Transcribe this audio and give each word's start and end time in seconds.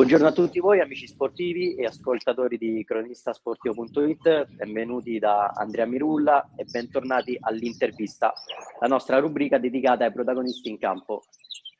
Buongiorno 0.00 0.28
a 0.28 0.32
tutti 0.32 0.60
voi 0.60 0.80
amici 0.80 1.06
sportivi 1.06 1.74
e 1.74 1.84
ascoltatori 1.84 2.56
di 2.56 2.82
cronistasportivo.it, 2.84 4.46
benvenuti 4.54 5.18
da 5.18 5.48
Andrea 5.48 5.84
Mirulla 5.84 6.54
e 6.56 6.64
bentornati 6.64 7.36
all'intervista, 7.38 8.32
la 8.80 8.86
nostra 8.86 9.18
rubrica 9.18 9.58
dedicata 9.58 10.06
ai 10.06 10.10
protagonisti 10.10 10.70
in 10.70 10.78
campo. 10.78 11.24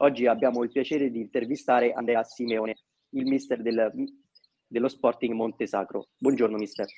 Oggi 0.00 0.26
abbiamo 0.26 0.62
il 0.64 0.70
piacere 0.70 1.10
di 1.10 1.18
intervistare 1.18 1.94
Andrea 1.94 2.22
Simeone, 2.22 2.76
il 3.14 3.24
mister 3.24 3.62
del, 3.62 3.90
dello 4.66 4.88
Sporting 4.88 5.32
Montesacro. 5.32 6.08
Buongiorno 6.18 6.58
mister. 6.58 6.88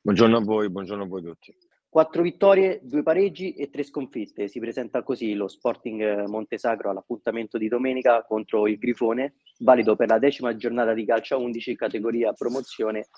Buongiorno 0.00 0.38
a 0.38 0.40
voi, 0.40 0.70
buongiorno 0.70 1.02
a 1.02 1.06
voi 1.06 1.22
tutti. 1.22 1.54
Quattro 1.98 2.22
vittorie, 2.22 2.78
due 2.80 3.02
pareggi 3.02 3.54
e 3.54 3.70
tre 3.70 3.82
sconfitte. 3.82 4.46
Si 4.46 4.60
presenta 4.60 5.02
così 5.02 5.34
lo 5.34 5.48
Sporting 5.48 6.26
Montesacro 6.26 6.90
all'appuntamento 6.90 7.58
di 7.58 7.66
domenica 7.66 8.22
contro 8.22 8.68
il 8.68 8.78
Grifone, 8.78 9.34
valido 9.58 9.96
per 9.96 10.06
la 10.06 10.20
decima 10.20 10.54
giornata 10.54 10.94
di 10.94 11.04
calcio 11.04 11.34
a 11.34 11.38
11 11.38 11.74
categoria 11.74 12.32
promozione 12.34 13.08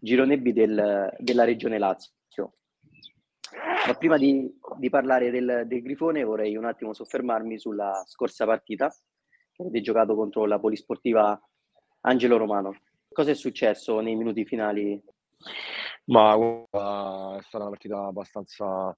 girone 0.00 0.38
B 0.38 0.50
del, 0.52 1.14
della 1.18 1.44
regione 1.44 1.76
Lazio. 1.76 2.54
Ma 3.86 3.92
prima 3.98 4.16
di, 4.16 4.50
di 4.78 4.88
parlare 4.88 5.30
del, 5.30 5.64
del, 5.66 5.82
Grifone 5.82 6.24
vorrei 6.24 6.56
un 6.56 6.64
attimo 6.64 6.94
soffermarmi 6.94 7.58
sulla 7.58 8.02
scorsa 8.06 8.46
partita 8.46 8.88
che 9.52 9.62
avete 9.62 9.82
giocato 9.82 10.14
contro 10.14 10.46
la 10.46 10.58
polisportiva 10.58 11.38
Angelo 12.00 12.38
Romano. 12.38 12.80
Cosa 13.12 13.32
è 13.32 13.34
successo 13.34 14.00
nei 14.00 14.16
minuti 14.16 14.46
finali 14.46 14.98
ma 16.06 16.34
uh, 16.34 16.66
è 16.70 17.42
stata 17.42 17.64
una 17.64 17.68
partita 17.68 18.06
abbastanza 18.06 18.96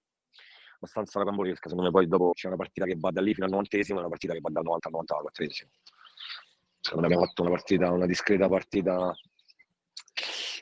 abbastanza 0.77 1.19
rocambolesca, 1.21 1.69
secondo 1.69 1.85
me 1.85 1.91
poi 1.91 2.07
dopo 2.07 2.33
c'è 2.33 2.47
una 2.47 2.57
partita 2.57 2.85
che 2.85 2.97
va 2.99 3.11
da 3.11 3.23
lì 3.23 3.33
fino 3.33 3.47
al 3.47 3.53
novantesimo 3.53 3.99
e 3.99 4.01
una 4.01 4.11
partita 4.11 4.35
che 4.35 4.41
va 4.41 4.51
dal 4.51 4.65
90 4.65 4.89
al 4.89 4.93
94 4.93 5.31
Secondo 6.81 7.07
me 7.07 7.07
abbiamo 7.07 7.25
fatto 7.25 7.43
una 7.43 7.51
partita, 7.51 7.91
una 7.91 8.07
discreta 8.07 8.49
partita 8.49 9.15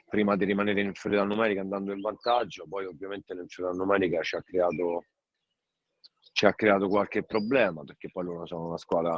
prima 0.08 0.36
di 0.36 0.44
rimanere 0.44 0.80
in 0.80 0.86
inferiorità 0.86 1.26
numerica 1.26 1.60
andando 1.62 1.92
in 1.92 2.00
vantaggio, 2.00 2.66
poi 2.68 2.86
ovviamente 2.86 3.34
l'inferiorità 3.34 3.82
numerica 3.82 4.22
ci 4.22 4.36
ha 4.36 4.42
creato 4.42 5.06
ci 6.32 6.46
ha 6.46 6.54
creato 6.54 6.88
qualche 6.88 7.24
problema 7.24 7.82
perché 7.84 8.10
poi 8.10 8.24
loro 8.24 8.46
sono 8.46 8.68
una 8.68 8.78
squadra 8.78 9.12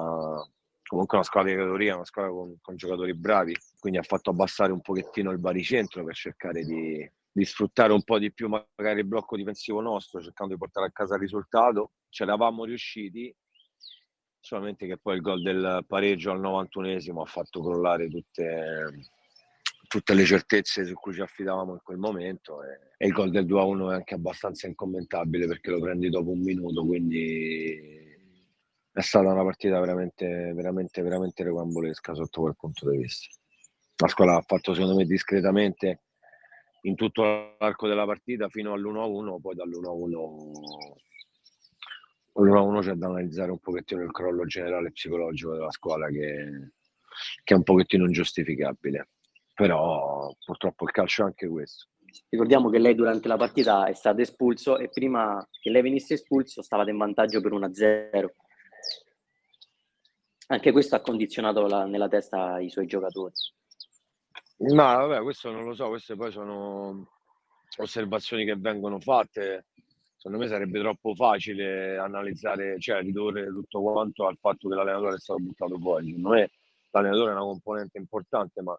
comunque 0.87 1.17
una 1.17 1.27
squadra 1.27 1.51
di 1.51 1.57
categoria, 1.57 1.95
una 1.95 2.05
squadra 2.05 2.31
con, 2.31 2.59
con, 2.61 2.77
giocatori 2.77 3.15
bravi, 3.15 3.57
quindi 3.79 3.99
ha 3.99 4.03
fatto 4.03 4.31
abbassare 4.31 4.73
un 4.73 4.81
pochettino 4.81 5.31
il 5.31 5.39
baricentro 5.39 6.05
per 6.05 6.15
cercare 6.15 6.65
di, 6.65 7.11
di, 7.33 7.45
sfruttare 7.45 7.93
un 7.93 8.03
po' 8.03 8.19
di 8.19 8.33
più 8.33 8.49
magari 8.49 9.01
il 9.01 9.07
blocco 9.07 9.37
difensivo 9.37 9.81
nostro, 9.81 10.21
cercando 10.21 10.53
di 10.53 10.59
portare 10.59 10.87
a 10.87 10.93
casa 10.93 11.15
il 11.15 11.21
risultato. 11.21 11.93
Ci 12.09 12.23
eravamo 12.23 12.65
riusciti, 12.65 13.35
solamente 14.41 14.87
che 14.87 14.99
poi 14.99 15.17
il 15.17 15.23
gol 15.23 15.43
del 15.43 15.85
pareggio 15.87 16.31
al 16.31 16.41
91esimo 16.41 17.21
ha 17.21 17.27
fatto 17.27 17.63
crollare 17.63 18.09
tutte, 18.09 19.09
tutte 19.89 20.15
le 20.15 20.25
certezze 20.25 20.85
su 20.85 20.95
cui 20.95 21.15
ci 21.15 21.23
affidavamo 21.23 21.73
in 21.73 21.81
quel 21.83 21.99
momento 21.99 22.63
e, 22.63 22.93
e 22.99 23.07
il 23.07 23.13
gol 23.13 23.31
del 23.31 23.47
2-1 23.47 23.91
è 23.91 23.95
anche 23.95 24.15
abbastanza 24.15 24.67
incommentabile 24.67 25.47
perché 25.47 25.71
lo 25.71 25.81
prendi 25.81 26.11
dopo 26.11 26.31
un 26.31 26.41
minuto, 26.41 26.85
quindi 26.85 28.04
è 28.95 29.01
stata 29.01 29.29
una 29.29 29.43
partita 29.43 29.81
veramente, 29.81 30.53
veramente, 30.55 31.03
veramente 31.03 31.43
recambolesca 31.43 32.15
sotto 32.15 32.43
quel 32.43 32.55
punto 32.57 32.89
di 32.89 32.99
vista. 32.99 33.27
La 33.97 34.07
squadra 34.07 34.37
ha 34.37 34.43
fatto 34.43 34.73
secondo 34.73 34.95
me 34.95 35.05
discretamente 35.05 36.03
in 36.83 36.95
tutto 36.95 37.57
l'arco 37.59 37.89
della 37.89 38.05
partita 38.05 38.49
fino 38.49 38.73
all'1-1, 38.73 39.41
poi 39.41 39.55
dall'1-1 39.57 40.17
all'1-1 42.35 42.81
c'è 42.83 42.93
da 42.93 43.07
analizzare 43.07 43.51
un 43.51 43.59
pochettino 43.59 44.03
il 44.03 44.13
crollo 44.13 44.45
generale 44.45 44.93
psicologico 44.93 45.55
della 45.55 45.71
squadra 45.73 46.09
che, 46.09 46.71
che 47.43 47.55
è 47.55 47.57
un 47.57 47.63
pochettino 47.65 48.05
ingiustificabile. 48.05 49.09
Però 49.55 50.33
purtroppo 50.45 50.85
il 50.85 50.91
calcio 50.93 51.23
è 51.23 51.27
anche 51.27 51.49
questo. 51.49 51.87
Ricordiamo 52.29 52.71
che 52.71 52.79
lei 52.79 52.95
durante 52.95 53.27
la 53.27 53.37
partita 53.37 53.87
è 53.87 53.95
stato 53.95 54.21
espulso 54.21 54.79
e 54.79 54.89
prima 54.89 55.45
che 55.61 55.71
lei 55.71 55.83
venisse 55.83 56.15
espulso 56.15 56.63
stavate 56.63 56.91
in 56.91 56.97
vantaggio 56.97 57.41
per 57.41 57.53
1-0 57.53 58.29
anche 60.49 60.73
questo 60.73 60.97
ha 60.97 61.01
condizionato 61.01 61.67
la, 61.67 61.85
nella 61.85 62.09
testa 62.09 62.59
i 62.61 62.71
suoi 62.71 62.87
giocatori. 62.87 63.33
No, 64.57 64.83
vabbè, 64.83 65.23
questo 65.23 65.51
non 65.51 65.65
lo 65.65 65.75
so, 65.75 65.89
queste 65.89 66.15
poi 66.15 66.31
sono 66.31 67.09
osservazioni 67.79 68.45
che 68.45 68.57
vengono 68.57 69.01
fatte. 69.01 69.67
Secondo 70.17 70.39
me 70.39 70.49
sarebbe 70.49 70.81
troppo 70.81 71.15
facile 71.15 71.99
analizzare, 71.99 72.79
cioè 72.81 73.03
ridurre 73.03 73.47
tutto 73.47 73.83
quanto 73.83 74.27
al 74.27 74.39
fatto 74.41 74.69
che 74.69 74.75
l'allenatore 74.75 75.17
è 75.17 75.19
stato 75.19 75.41
buttato 75.41 75.79
fuori. 75.79 76.07
Secondo 76.07 76.29
me 76.31 76.51
l'allenatore 76.91 77.31
è 77.31 77.35
una 77.35 77.45
componente 77.45 77.99
importante, 77.99 78.63
ma 78.63 78.79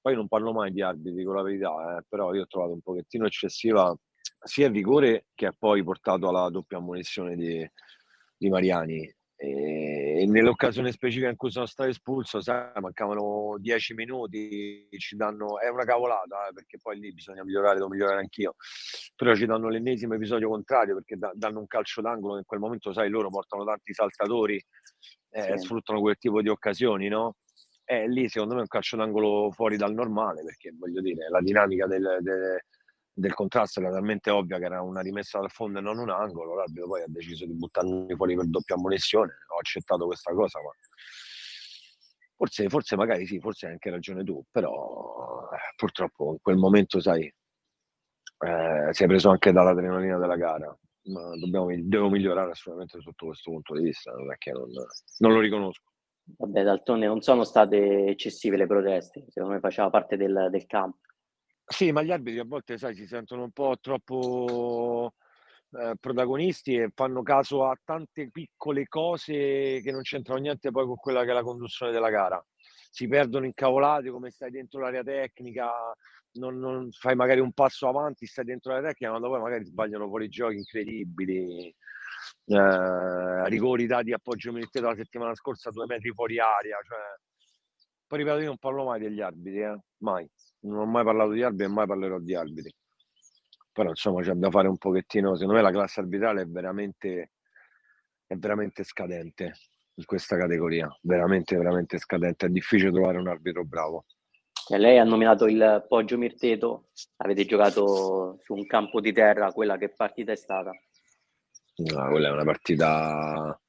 poi 0.00 0.14
non 0.14 0.28
parlo 0.28 0.52
mai 0.52 0.70
di 0.70 0.82
arbitri, 0.82 1.14
dico 1.14 1.32
la 1.32 1.42
verità, 1.42 1.98
eh, 1.98 2.04
però 2.08 2.32
io 2.34 2.42
ho 2.42 2.46
trovato 2.46 2.72
un 2.72 2.80
pochettino 2.80 3.26
eccessiva 3.26 3.96
sia 4.44 4.66
il 4.66 4.72
rigore 4.72 5.26
che 5.34 5.46
ha 5.46 5.54
poi 5.56 5.82
portato 5.82 6.28
alla 6.28 6.48
doppia 6.50 6.78
ammonizione 6.78 7.34
di, 7.34 7.68
di 8.36 8.48
Mariani. 8.48 9.12
E 9.38 10.24
nell'occasione 10.26 10.92
specifica 10.92 11.28
in 11.28 11.36
cui 11.36 11.50
sono 11.50 11.66
stato 11.66 11.90
espulso, 11.90 12.40
sai, 12.40 12.70
mancavano 12.80 13.56
dieci 13.58 13.92
minuti, 13.92 14.88
ci 14.96 15.14
danno, 15.14 15.60
è 15.60 15.68
una 15.68 15.84
cavolata, 15.84 16.48
eh, 16.48 16.52
perché 16.54 16.78
poi 16.80 16.98
lì 16.98 17.12
bisogna 17.12 17.44
migliorare, 17.44 17.76
devo 17.76 17.88
migliorare 17.88 18.20
anch'io, 18.20 18.54
però 19.14 19.34
ci 19.34 19.44
danno 19.44 19.68
l'ennesimo 19.68 20.14
episodio 20.14 20.48
contrario 20.48 20.94
perché 20.94 21.16
da, 21.16 21.32
danno 21.34 21.58
un 21.58 21.66
calcio 21.66 22.00
d'angolo, 22.00 22.38
in 22.38 22.44
quel 22.46 22.60
momento, 22.60 22.94
sai, 22.94 23.10
loro 23.10 23.28
portano 23.28 23.64
tanti 23.64 23.92
saltatori, 23.92 24.56
eh, 25.30 25.58
sì. 25.58 25.64
sfruttano 25.64 26.00
quel 26.00 26.16
tipo 26.16 26.40
di 26.40 26.48
occasioni, 26.48 27.08
no? 27.08 27.36
E 27.84 28.08
lì 28.08 28.28
secondo 28.28 28.54
me 28.54 28.60
è 28.60 28.62
un 28.62 28.68
calcio 28.68 28.96
d'angolo 28.96 29.50
fuori 29.52 29.76
dal 29.76 29.92
normale, 29.92 30.42
perché 30.42 30.72
voglio 30.76 31.02
dire, 31.02 31.28
la 31.28 31.40
dinamica 31.40 31.86
del, 31.86 32.18
del 32.20 32.58
del 33.18 33.32
contrasto 33.32 33.80
era 33.80 33.90
talmente 33.90 34.28
ovvia 34.30 34.58
che 34.58 34.66
era 34.66 34.82
una 34.82 35.00
rimessa 35.00 35.38
dal 35.38 35.50
fondo 35.50 35.78
e 35.78 35.82
non 35.82 35.98
un 35.98 36.10
angolo, 36.10 36.54
l'arbitro 36.54 36.86
poi 36.86 37.02
ha 37.02 37.06
deciso 37.08 37.46
di 37.46 37.54
buttarmi 37.54 38.14
fuori 38.14 38.36
per 38.36 38.46
doppia 38.46 38.74
ammonizione, 38.74 39.32
ho 39.54 39.58
accettato 39.58 40.04
questa 40.04 40.34
cosa, 40.34 40.60
ma 40.60 40.70
forse, 42.36 42.68
forse 42.68 42.94
magari 42.94 43.26
sì, 43.26 43.40
forse 43.40 43.66
hai 43.66 43.72
anche 43.72 43.88
ragione 43.88 44.22
tu, 44.22 44.44
però 44.50 45.48
eh, 45.50 45.74
purtroppo 45.76 46.32
in 46.32 46.38
quel 46.42 46.58
momento, 46.58 47.00
sai, 47.00 47.22
eh, 47.24 48.90
è 48.90 49.06
preso 49.06 49.30
anche 49.30 49.50
dall'adrenalina 49.50 50.18
della 50.18 50.36
gara, 50.36 50.78
ma 51.04 51.36
dobbiamo, 51.38 51.68
devo 51.70 52.10
migliorare 52.10 52.50
assolutamente 52.50 53.00
sotto 53.00 53.26
questo 53.26 53.50
punto 53.50 53.74
di 53.74 53.82
vista, 53.82 54.12
che 54.36 54.52
non, 54.52 54.68
non 55.20 55.32
lo 55.32 55.40
riconosco. 55.40 55.90
Vabbè, 56.36 56.64
d'altronde 56.64 57.06
non 57.06 57.22
sono 57.22 57.44
state 57.44 58.08
eccessive 58.08 58.58
le 58.58 58.66
proteste, 58.66 59.24
secondo 59.28 59.54
me 59.54 59.60
faceva 59.60 59.88
parte 59.88 60.18
del, 60.18 60.48
del 60.50 60.66
campo. 60.66 60.98
Sì, 61.68 61.90
ma 61.90 62.02
gli 62.02 62.12
arbitri 62.12 62.38
a 62.38 62.44
volte, 62.44 62.78
sai, 62.78 62.94
si 62.94 63.06
sentono 63.06 63.42
un 63.42 63.50
po' 63.50 63.76
troppo 63.80 65.14
eh, 65.72 65.94
protagonisti 65.98 66.76
e 66.76 66.90
fanno 66.94 67.22
caso 67.22 67.66
a 67.66 67.76
tante 67.84 68.30
piccole 68.30 68.86
cose 68.86 69.80
che 69.82 69.90
non 69.90 70.02
c'entrano 70.02 70.40
niente 70.40 70.70
poi 70.70 70.86
con 70.86 70.94
quella 70.96 71.24
che 71.24 71.30
è 71.30 71.34
la 71.34 71.42
conduzione 71.42 71.90
della 71.90 72.08
gara. 72.10 72.44
Si 72.90 73.08
perdono 73.08 73.46
incavolati 73.46 74.08
come 74.10 74.30
stai 74.30 74.50
dentro 74.52 74.80
l'area 74.80 75.02
tecnica, 75.02 75.70
non, 76.34 76.58
non 76.58 76.90
fai 76.92 77.16
magari 77.16 77.40
un 77.40 77.52
passo 77.52 77.88
avanti, 77.88 78.26
stai 78.26 78.44
dentro 78.44 78.72
l'area 78.72 78.90
tecnica, 78.90 79.18
ma 79.18 79.20
poi 79.20 79.40
magari 79.40 79.64
sbagliano 79.64 80.06
fuori 80.06 80.28
giochi 80.28 80.56
incredibili. 80.56 81.74
Eh, 82.46 83.48
rigori 83.48 83.86
dati 83.86 84.12
appoggio 84.12 84.52
militare 84.52 84.86
la 84.86 84.94
settimana 84.94 85.34
scorsa 85.34 85.70
due 85.70 85.86
metri 85.86 86.12
fuori 86.12 86.38
aria. 86.38 86.78
Cioè... 86.86 86.98
Poi 88.06 88.18
ripeto, 88.18 88.38
io 88.38 88.46
non 88.46 88.58
parlo 88.58 88.84
mai 88.84 89.00
degli 89.00 89.20
arbitri, 89.20 89.62
eh? 89.62 89.78
mai 89.98 90.28
non 90.66 90.80
ho 90.80 90.86
mai 90.86 91.04
parlato 91.04 91.30
di 91.30 91.42
arbitri 91.42 91.66
e 91.66 91.68
mai 91.68 91.86
parlerò 91.86 92.18
di 92.18 92.34
arbitri. 92.34 92.74
Però 93.72 93.88
insomma 93.88 94.22
c'è 94.22 94.32
da 94.32 94.50
fare 94.50 94.68
un 94.68 94.78
pochettino, 94.78 95.34
secondo 95.34 95.54
me 95.54 95.62
la 95.62 95.70
classe 95.70 96.00
arbitrale 96.00 96.42
è 96.42 96.46
veramente, 96.46 97.32
è 98.26 98.34
veramente 98.36 98.84
scadente 98.84 99.52
in 99.94 100.04
questa 100.04 100.36
categoria, 100.36 100.88
veramente, 101.02 101.56
veramente 101.56 101.98
scadente. 101.98 102.46
È 102.46 102.48
difficile 102.48 102.90
trovare 102.90 103.18
un 103.18 103.28
arbitro 103.28 103.64
bravo. 103.64 104.06
E 104.68 104.78
lei 104.78 104.98
ha 104.98 105.04
nominato 105.04 105.46
il 105.46 105.84
Poggio 105.88 106.18
Mirteto, 106.18 106.88
avete 107.16 107.44
giocato 107.44 108.38
su 108.40 108.54
un 108.54 108.66
campo 108.66 109.00
di 109.00 109.12
terra, 109.12 109.52
quella 109.52 109.76
che 109.76 109.90
partita 109.90 110.32
è 110.32 110.36
stata? 110.36 110.70
No, 111.76 112.08
quella 112.08 112.28
è 112.28 112.32
una 112.32 112.44
partita 112.44 113.60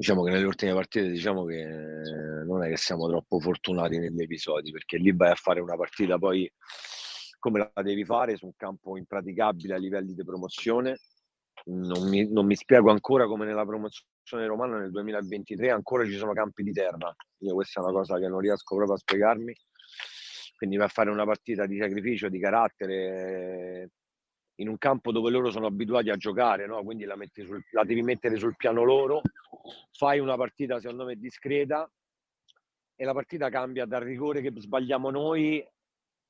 diciamo 0.00 0.22
che 0.22 0.30
nelle 0.30 0.46
ultime 0.46 0.72
partite 0.72 1.10
diciamo 1.10 1.44
che 1.44 1.62
non 1.62 2.64
è 2.64 2.70
che 2.70 2.78
siamo 2.78 3.06
troppo 3.06 3.38
fortunati 3.38 3.98
negli 3.98 4.22
episodi 4.22 4.70
perché 4.70 4.96
lì 4.96 5.12
vai 5.14 5.32
a 5.32 5.34
fare 5.34 5.60
una 5.60 5.76
partita 5.76 6.16
poi 6.16 6.50
come 7.38 7.70
la 7.74 7.82
devi 7.82 8.02
fare 8.06 8.34
su 8.36 8.46
un 8.46 8.56
campo 8.56 8.96
impraticabile 8.96 9.74
a 9.74 9.76
livelli 9.76 10.14
di 10.14 10.24
promozione? 10.24 11.00
Non 11.66 12.08
mi, 12.08 12.26
non 12.32 12.46
mi 12.46 12.56
spiego 12.56 12.90
ancora 12.90 13.26
come 13.26 13.44
nella 13.44 13.66
promozione 13.66 14.46
romana 14.46 14.78
nel 14.78 14.90
2023 14.90 15.70
ancora 15.70 16.06
ci 16.06 16.16
sono 16.16 16.32
campi 16.32 16.62
di 16.62 16.72
terra. 16.72 17.14
Io 17.38 17.52
questa 17.52 17.80
è 17.80 17.82
una 17.82 17.92
cosa 17.92 18.18
che 18.18 18.28
non 18.28 18.40
riesco 18.40 18.76
proprio 18.76 18.96
a 18.96 18.98
spiegarmi. 18.98 19.54
Quindi 20.56 20.76
vai 20.76 20.86
a 20.86 20.90
fare 20.90 21.10
una 21.10 21.24
partita 21.24 21.66
di 21.66 21.78
sacrificio 21.78 22.30
di 22.30 22.38
carattere 22.38 23.90
in 24.60 24.68
un 24.68 24.78
campo 24.78 25.10
dove 25.10 25.30
loro 25.30 25.50
sono 25.50 25.66
abituati 25.66 26.10
a 26.10 26.16
giocare, 26.16 26.66
no? 26.66 26.82
quindi 26.82 27.04
la, 27.04 27.16
sul, 27.32 27.64
la, 27.70 27.84
devi 27.84 28.02
mettere 28.02 28.36
sul 28.36 28.56
piano 28.56 28.82
loro, 28.82 29.22
fai 29.92 30.18
una 30.18 30.36
partita 30.36 30.78
secondo 30.80 31.04
me 31.04 31.16
discreta 31.16 31.90
e 32.94 33.04
la 33.04 33.14
partita 33.14 33.48
cambia 33.48 33.86
dal 33.86 34.02
rigore 34.02 34.42
che 34.42 34.52
sbagliamo 34.54 35.10
noi 35.10 35.66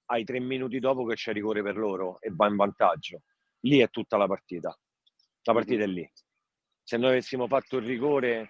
ai 0.06 0.24
tre 0.24 0.38
minuti 0.38 0.78
dopo 0.78 1.04
che 1.04 1.14
c'è 1.14 1.32
rigore 1.32 1.62
per 1.62 1.76
loro 1.76 2.20
e 2.20 2.30
va 2.32 2.46
in 2.46 2.56
vantaggio. 2.56 3.22
Lì 3.60 3.78
è 3.78 3.90
tutta 3.90 4.16
la 4.16 4.26
partita. 4.26 4.76
La 5.42 5.52
partita 5.52 5.82
è 5.82 5.86
lì. 5.86 6.08
Se 6.82 6.96
noi 6.96 7.10
avessimo 7.10 7.48
fatto 7.48 7.78
il 7.78 7.86
rigore, 7.86 8.48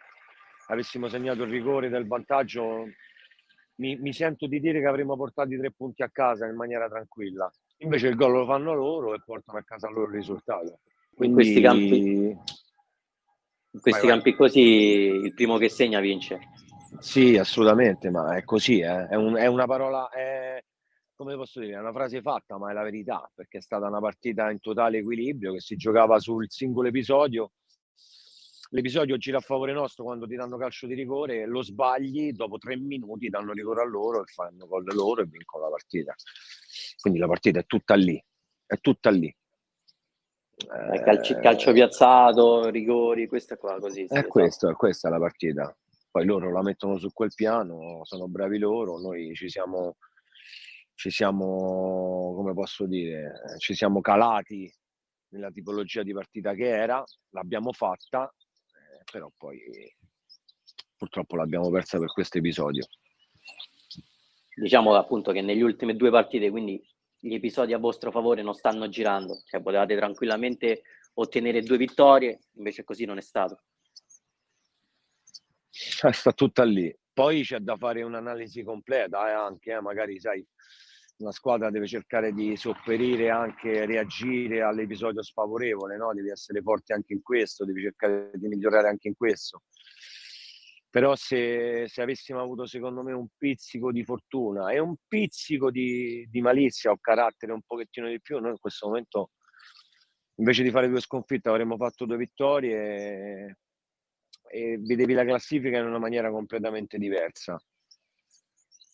avessimo 0.67 1.09
segnato 1.09 1.43
il 1.43 1.51
rigore 1.51 1.89
del 1.89 2.07
vantaggio, 2.07 2.87
mi, 3.77 3.97
mi 3.97 4.13
sento 4.13 4.47
di 4.47 4.61
dire 4.61 4.81
che 4.81 4.87
avremmo 4.87 5.17
portato 5.17 5.55
i 5.55 5.59
tre 5.59 5.73
punti 5.73 6.03
a 6.03 6.11
casa 6.11 6.47
in 6.47 6.57
maniera 6.57 6.89
tranquilla. 6.89 7.51
Invece 7.83 8.09
il 8.09 8.15
gol 8.15 8.33
lo 8.33 8.45
fanno 8.45 8.75
loro 8.75 9.15
e 9.15 9.23
portano 9.25 9.59
a 9.59 9.63
casa 9.63 9.89
loro 9.89 10.07
il 10.07 10.17
risultato. 10.17 10.81
Quindi... 11.15 11.27
In 11.27 11.33
questi 11.35 11.61
campi, 11.61 12.39
in 13.73 13.81
questi 13.81 14.07
vai, 14.07 14.11
campi 14.11 14.31
vai. 14.31 14.39
così 14.39 14.61
il 14.61 15.35
primo 15.35 15.57
che 15.57 15.69
segna 15.69 16.01
vince. 16.01 16.41
Sì, 16.99 17.37
assolutamente, 17.37 18.11
ma 18.11 18.37
è 18.37 18.43
così, 18.43 18.81
eh. 18.81 19.07
è, 19.07 19.15
un, 19.15 19.37
è, 19.37 19.47
una 19.47 19.67
parola, 19.67 20.09
è, 20.09 20.63
come 21.15 21.37
posso 21.37 21.61
dire, 21.61 21.75
è 21.75 21.79
una 21.79 21.93
frase 21.93 22.21
fatta, 22.21 22.59
ma 22.59 22.71
è 22.71 22.75
la 22.75 22.83
verità, 22.83 23.31
perché 23.33 23.59
è 23.59 23.61
stata 23.63 23.87
una 23.87 24.01
partita 24.01 24.51
in 24.51 24.59
totale 24.59 24.99
equilibrio 24.99 25.53
che 25.53 25.61
si 25.61 25.77
giocava 25.77 26.19
sul 26.19 26.51
singolo 26.51 26.89
episodio. 26.89 27.53
L'episodio 28.73 29.17
gira 29.17 29.39
a 29.39 29.41
favore 29.41 29.73
nostro 29.73 30.05
quando 30.05 30.27
ti 30.27 30.37
danno 30.37 30.57
calcio 30.57 30.87
di 30.87 30.95
rigore, 30.95 31.47
lo 31.47 31.63
sbagli, 31.63 32.33
dopo 32.33 32.59
tre 32.59 32.77
minuti 32.77 33.29
danno 33.29 33.53
rigore 33.53 33.83
a 33.83 33.85
loro 33.85 34.23
e 34.23 34.27
fanno 34.27 34.67
gol 34.67 34.85
loro 34.95 35.23
e 35.23 35.27
vincono 35.27 35.65
la 35.65 35.71
partita. 35.71 36.15
Quindi 37.01 37.19
la 37.19 37.27
partita 37.27 37.61
è 37.61 37.67
tutta 37.67 37.95
lì, 37.95 38.23
è 38.67 38.77
tutta 38.79 39.11
lì. 39.11 39.35
Eh, 40.57 41.03
calcio, 41.03 41.39
calcio, 41.39 41.73
piazzato, 41.73 42.69
rigori, 42.69 43.27
questa 43.27 43.57
qua 43.57 43.79
così. 43.79 44.05
È 44.05 44.27
questo, 44.27 44.73
questa 44.75 45.09
è 45.09 45.11
la 45.11 45.19
partita 45.19 45.75
poi 46.11 46.25
loro 46.25 46.51
la 46.51 46.63
mettono 46.63 46.99
su 46.99 47.13
quel 47.13 47.33
piano, 47.35 48.01
sono 48.05 48.27
bravi 48.27 48.59
loro, 48.59 48.99
noi 48.99 49.35
ci 49.35 49.49
siamo, 49.49 49.97
ci 50.95 51.11
siamo, 51.11 52.35
come 52.35 52.53
posso 52.53 52.87
dire, 52.87 53.33
ci 53.59 53.75
siamo 53.75 54.01
calati 54.01 54.73
nella 55.29 55.51
tipologia 55.51 56.03
di 56.03 56.13
partita 56.13 56.53
che 56.55 56.69
era, 56.69 57.03
l'abbiamo 57.31 57.73
fatta, 57.73 58.25
eh, 58.29 59.05
però 59.11 59.31
poi 59.37 59.61
purtroppo 60.97 61.37
l'abbiamo 61.37 61.71
persa 61.71 61.99
per 61.99 62.13
questo 62.13 62.39
episodio. 62.39 62.85
Diciamo 64.61 64.95
appunto 64.95 65.33
che 65.33 65.41
negli 65.41 65.63
ultime 65.63 65.97
due 65.97 66.11
partite, 66.11 66.51
quindi 66.51 66.87
gli 67.19 67.33
episodi 67.33 67.73
a 67.73 67.79
vostro 67.79 68.11
favore 68.11 68.43
non 68.43 68.53
stanno 68.53 68.91
girando, 68.91 69.41
cioè 69.47 69.63
potevate 69.63 69.97
tranquillamente 69.97 70.83
ottenere 71.15 71.63
due 71.63 71.79
vittorie, 71.79 72.41
invece 72.57 72.85
così 72.85 73.07
non 73.07 73.17
è 73.17 73.23
stato. 73.23 73.63
Sta 75.71 76.33
tutta 76.33 76.63
lì. 76.65 76.95
Poi 77.11 77.43
c'è 77.43 77.59
da 77.59 77.77
fare 77.77 78.03
un'analisi 78.03 78.63
completa 78.63 79.29
eh, 79.29 79.33
anche, 79.33 79.73
eh, 79.73 79.81
magari 79.81 80.21
sai, 80.21 80.47
una 81.21 81.33
squadra 81.33 81.71
deve 81.71 81.87
cercare 81.87 82.33
di 82.33 82.55
sopperire 82.57 83.31
anche, 83.31 83.87
reagire 83.87 84.61
all'episodio 84.61 85.23
sfavorevole, 85.23 85.97
no? 85.97 86.13
devi 86.13 86.29
essere 86.29 86.61
forte 86.61 86.93
anche 86.93 87.15
in 87.15 87.23
questo, 87.23 87.65
devi 87.65 87.81
cercare 87.81 88.31
di 88.35 88.47
migliorare 88.47 88.89
anche 88.89 89.09
in 89.09 89.17
questo. 89.17 89.63
Però 90.91 91.15
se, 91.15 91.87
se 91.89 92.03
avessimo 92.03 92.41
avuto 92.41 92.67
secondo 92.67 93.03
me 93.03 93.13
un 93.13 93.29
pizzico 93.37 93.93
di 93.93 94.05
fortuna 94.05 94.71
e 94.71 94.81
un 94.81 94.97
pizzico 95.07 95.71
di, 95.71 96.27
di 96.29 96.41
malizia 96.41 96.91
o 96.91 96.99
carattere 97.01 97.53
un 97.53 97.63
pochettino 97.63 98.09
di 98.09 98.21
più, 98.21 98.39
noi 98.41 98.51
in 98.51 98.59
questo 98.59 98.89
momento 98.89 99.31
invece 100.35 100.63
di 100.65 100.71
fare 100.71 100.89
due 100.89 101.01
sconfitte 101.01 101.49
avremmo 101.49 101.77
fatto 101.77 102.07
due 102.07 102.17
vittorie 102.17 103.59
e 104.53 104.79
vedevi 104.81 105.13
la 105.13 105.25
classifica 105.25 105.79
in 105.79 105.87
una 105.87 105.99
maniera 105.99 106.31
completamente 106.31 106.99
diversa. 106.99 107.57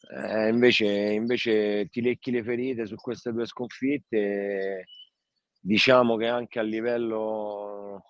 Eh, 0.08 0.48
invece, 0.48 0.86
invece 0.86 1.88
ti 1.88 2.02
lecchi 2.02 2.30
le 2.30 2.42
ferite 2.44 2.86
su 2.86 2.96
queste 2.96 3.32
due 3.32 3.46
sconfitte. 3.46 4.84
Diciamo 5.58 6.16
che 6.16 6.26
anche 6.26 6.58
a 6.58 6.62
livello, 6.62 8.04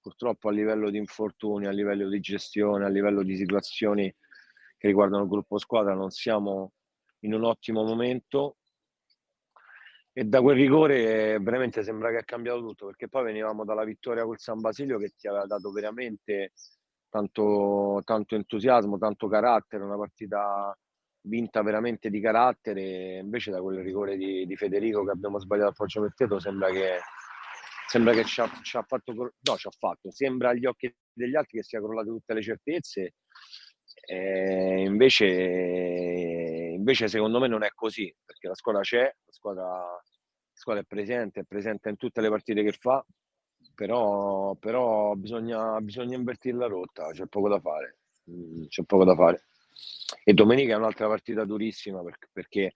purtroppo 0.00 0.48
a 0.48 0.52
livello 0.52 0.90
di 0.90 0.98
infortuni, 0.98 1.66
a 1.66 1.70
livello 1.70 2.08
di 2.08 2.20
gestione, 2.20 2.84
a 2.84 2.88
livello 2.88 3.22
di 3.22 3.36
situazioni 3.36 4.12
che 4.76 4.86
riguardano 4.86 5.24
il 5.24 5.28
gruppo 5.28 5.58
squadra, 5.58 5.94
non 5.94 6.10
siamo 6.10 6.72
in 7.20 7.34
un 7.34 7.44
ottimo 7.44 7.84
momento. 7.84 8.56
E 10.12 10.24
da 10.24 10.40
quel 10.40 10.56
rigore 10.56 11.38
veramente 11.38 11.82
sembra 11.82 12.10
che 12.10 12.18
è 12.18 12.24
cambiato 12.24 12.60
tutto, 12.60 12.86
perché 12.86 13.08
poi 13.08 13.24
venivamo 13.24 13.64
dalla 13.64 13.84
vittoria 13.84 14.24
col 14.24 14.38
San 14.38 14.60
Basilio 14.60 14.98
che 14.98 15.12
ti 15.16 15.28
aveva 15.28 15.46
dato 15.46 15.70
veramente 15.70 16.52
tanto, 17.08 18.00
tanto 18.04 18.34
entusiasmo, 18.34 18.98
tanto 18.98 19.28
carattere, 19.28 19.84
una 19.84 19.96
partita 19.96 20.76
vinta 21.22 21.62
veramente 21.62 22.08
di 22.08 22.20
carattere, 22.20 23.18
invece 23.18 23.50
da 23.50 23.60
quel 23.60 23.82
rigore 23.82 24.16
di, 24.16 24.46
di 24.46 24.56
Federico 24.56 25.04
che 25.04 25.10
abbiamo 25.10 25.38
sbagliato 25.38 25.70
a 25.70 25.74
Poggio 25.74 26.00
Metteto 26.00 26.40
sembra 26.40 26.70
che, 26.70 26.98
sembra 27.90 28.12
che 28.12 28.24
ci, 28.24 28.40
ha, 28.40 28.48
ci 28.62 28.76
ha 28.76 28.84
fatto, 28.86 29.12
no 29.12 29.56
ci 29.56 29.66
ha 29.66 29.70
fatto, 29.76 30.12
sembra 30.12 30.50
agli 30.50 30.64
occhi 30.64 30.94
degli 31.12 31.34
altri 31.34 31.58
che 31.58 31.64
sia 31.64 31.80
crollato 31.80 32.10
tutte 32.10 32.34
le 32.34 32.40
certezze, 32.40 33.14
e 34.06 34.84
invece, 34.86 35.26
invece 35.26 37.08
secondo 37.08 37.40
me 37.40 37.48
non 37.48 37.64
è 37.64 37.70
così, 37.74 38.14
perché 38.24 38.46
la 38.46 38.54
squadra 38.54 38.82
c'è, 38.82 39.02
la 39.02 39.32
squadra, 39.32 39.64
la 39.64 40.02
squadra 40.52 40.82
è 40.82 40.86
presente, 40.86 41.40
è 41.40 41.44
presente 41.44 41.88
in 41.88 41.96
tutte 41.96 42.20
le 42.20 42.28
partite 42.28 42.62
che 42.62 42.70
fa, 42.70 43.04
però, 43.74 44.54
però 44.54 45.14
bisogna, 45.16 45.80
bisogna 45.80 46.16
invertire 46.16 46.56
la 46.56 46.66
rotta, 46.68 47.10
c'è 47.10 47.26
poco 47.26 47.48
da 47.48 47.58
fare. 47.58 47.98
Mm, 48.30 48.66
c'è 48.68 48.84
poco 48.84 49.04
da 49.04 49.16
fare. 49.16 49.46
E 50.22 50.32
domenica 50.32 50.74
è 50.74 50.76
un'altra 50.76 51.08
partita 51.08 51.44
durissima 51.44 52.04
perché, 52.04 52.28
perché 52.32 52.72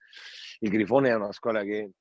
il 0.59 0.69
Grifone 0.69 1.09
è 1.09 1.15
una 1.15 1.31
squadra 1.31 1.63
che, 1.63 1.91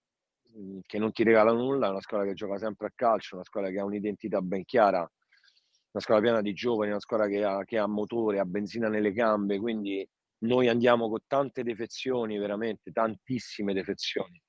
che, 0.86 0.98
non 0.98 1.12
ti 1.12 1.22
regala 1.22 1.52
nulla, 1.52 1.88
è 1.88 1.90
una 1.90 2.00
squadra 2.00 2.26
che 2.26 2.34
gioca 2.34 2.58
sempre 2.58 2.86
a 2.86 2.92
calcio, 2.94 3.36
una 3.36 3.44
squadra 3.44 3.70
che 3.70 3.78
ha 3.78 3.84
un'identità 3.84 4.40
ben 4.40 4.64
chiara, 4.64 4.98
una 4.98 6.02
squadra 6.02 6.22
piena 6.22 6.40
di 6.40 6.52
giovani, 6.52 6.90
una 6.90 7.00
squadra 7.00 7.26
che 7.26 7.44
ha, 7.44 7.64
che 7.64 7.78
ha 7.78 7.86
motore, 7.86 8.38
ha 8.38 8.44
benzina 8.44 8.88
nelle 8.88 9.12
gambe, 9.12 9.58
quindi 9.58 10.06
noi 10.38 10.68
andiamo 10.68 11.08
con 11.08 11.20
tante 11.26 11.62
defezioni, 11.62 12.38
veramente 12.38 12.92
tantissime 12.92 13.72
defezioni. 13.72 14.40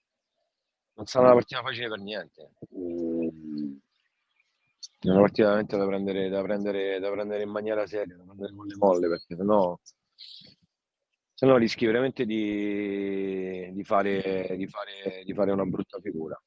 Non 0.96 1.06
sarà 1.06 1.26
una 1.26 1.36
partita 1.36 1.62
facile 1.62 1.90
per 1.90 2.00
niente. 2.00 2.52
Mm. 2.78 3.78
È 5.00 5.10
una 5.10 5.20
partita 5.20 5.48
veramente 5.48 5.78
da 5.78 5.86
prendere, 5.86 6.30
da, 6.30 6.42
prendere, 6.42 7.00
da 7.00 7.12
prendere 7.12 7.44
in 7.44 7.50
maniera 7.50 7.86
seria, 7.86 8.16
da 8.16 8.24
prendere 8.24 8.54
con 8.56 8.66
le 8.66 8.76
molle, 8.78 9.08
perché 9.08 9.36
sennò, 9.36 9.78
sennò 11.36 11.58
rischi 11.58 11.86
veramente 11.86 12.26
di, 12.26 13.70
di, 13.74 13.84
fare, 13.84 14.56
di, 14.58 14.68
fare, 14.68 15.24
di 15.24 15.34
fare 15.34 15.52
una 15.52 15.66
brutta 15.66 16.00
figura. 16.00 16.42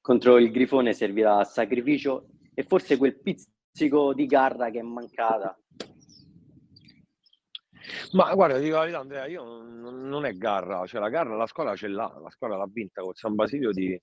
Contro 0.00 0.38
il 0.38 0.52
Grifone 0.52 0.92
servirà 0.92 1.42
sacrificio 1.42 2.28
e 2.54 2.62
forse 2.62 2.96
quel 2.96 3.18
pizzico 3.18 4.14
di 4.14 4.26
garra 4.26 4.70
che 4.70 4.78
è 4.78 4.82
mancata. 4.82 5.58
Ma 8.12 8.34
guarda, 8.34 8.58
dico 8.58 8.74
la 8.74 8.80
verità, 8.80 8.98
Andrea, 9.00 9.26
io 9.26 9.44
non, 9.44 10.08
non, 10.08 10.24
è 10.24 10.32
garra, 10.32 10.86
cioè 10.86 11.00
la 11.00 11.08
garra 11.08 11.36
la 11.36 11.46
scuola 11.46 11.76
ce 11.76 11.88
l'ha, 11.88 12.18
la 12.20 12.30
scuola 12.30 12.56
l'ha 12.56 12.68
vinta 12.70 13.02
con 13.02 13.14
San 13.14 13.34
Basilio 13.34 13.70
di, 13.70 14.00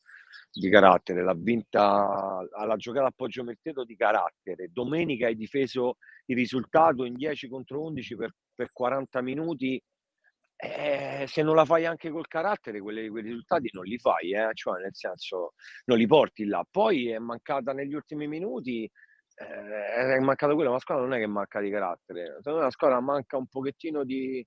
di 0.52 0.70
carattere, 0.70 1.24
l'ha 1.24 1.36
vinta 1.36 2.48
alla 2.52 2.75
giocata 2.75 3.08
a 3.08 3.13
Poggio 3.16 3.44
Merteto 3.44 3.84
di 3.84 3.96
carattere. 3.96 4.70
Domenica 4.72 5.28
hai 5.28 5.36
difeso 5.36 5.98
il 6.25 6.36
risultato 6.36 7.06
in 7.06 7.16
10 7.16 7.50
contro 7.50 7.82
11 7.82 8.16
per, 8.16 8.34
per 8.54 8.72
40 8.72 9.22
minuti. 9.22 9.82
Eh, 10.56 11.25
se 11.28 11.42
non 11.42 11.56
la 11.56 11.66
fai 11.66 11.86
anche 11.86 12.10
col 12.10 12.28
carattere, 12.28 12.80
quelli, 12.80 13.10
quei 13.10 13.24
risultati 13.24 13.70
non 13.74 13.84
li 13.84 13.98
fai, 13.98 14.32
eh? 14.34 14.52
cioè 14.54 14.82
nel 14.82 14.96
senso 14.96 15.54
non 15.86 15.98
li 15.98 16.08
porti 16.08 16.46
là. 16.46 16.66
Poi 16.70 17.10
è 17.10 17.18
mancata 17.18 17.74
negli 17.74 17.94
ultimi 17.94 18.28
minuti, 18.28 18.90
eh, 19.36 20.16
è 20.16 20.20
mancata 20.20 20.54
quella, 20.54 20.70
ma 20.70 20.75
la 20.75 20.82
squadra 20.82 21.04
non 21.04 21.13
è 21.13 21.20
che 21.20 21.28
manca 21.28 21.60
di 21.60 21.70
carattere, 21.70 22.36
secondo 22.38 22.60
me 22.60 22.66
la 22.66 22.72
squadra 22.72 23.00
manca 23.00 23.38
un 23.38 23.48
pochettino 23.48 24.04
di, 24.04 24.46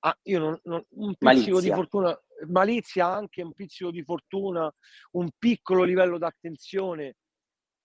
Ah, 0.00 0.16
io 0.24 0.38
non, 0.38 0.60
non, 0.64 0.84
un 0.90 1.14
pizzico 1.16 1.24
malizia. 1.24 1.60
di 1.60 1.70
fortuna, 1.70 2.22
malizia 2.46 3.06
anche, 3.08 3.42
un 3.42 3.52
pizzico 3.52 3.90
di 3.90 4.04
fortuna, 4.04 4.72
un 5.12 5.28
piccolo 5.36 5.82
livello 5.82 6.18
d'attenzione, 6.18 7.16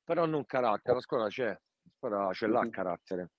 però 0.04 0.26
non 0.26 0.46
carattere. 0.46 0.96
La 0.96 1.02
scuola 1.02 1.28
c'è, 1.28 1.48
la 1.48 1.92
scuola 1.98 2.34
ce 2.34 2.48
l'ha 2.48 2.70
carattere. 2.70 3.32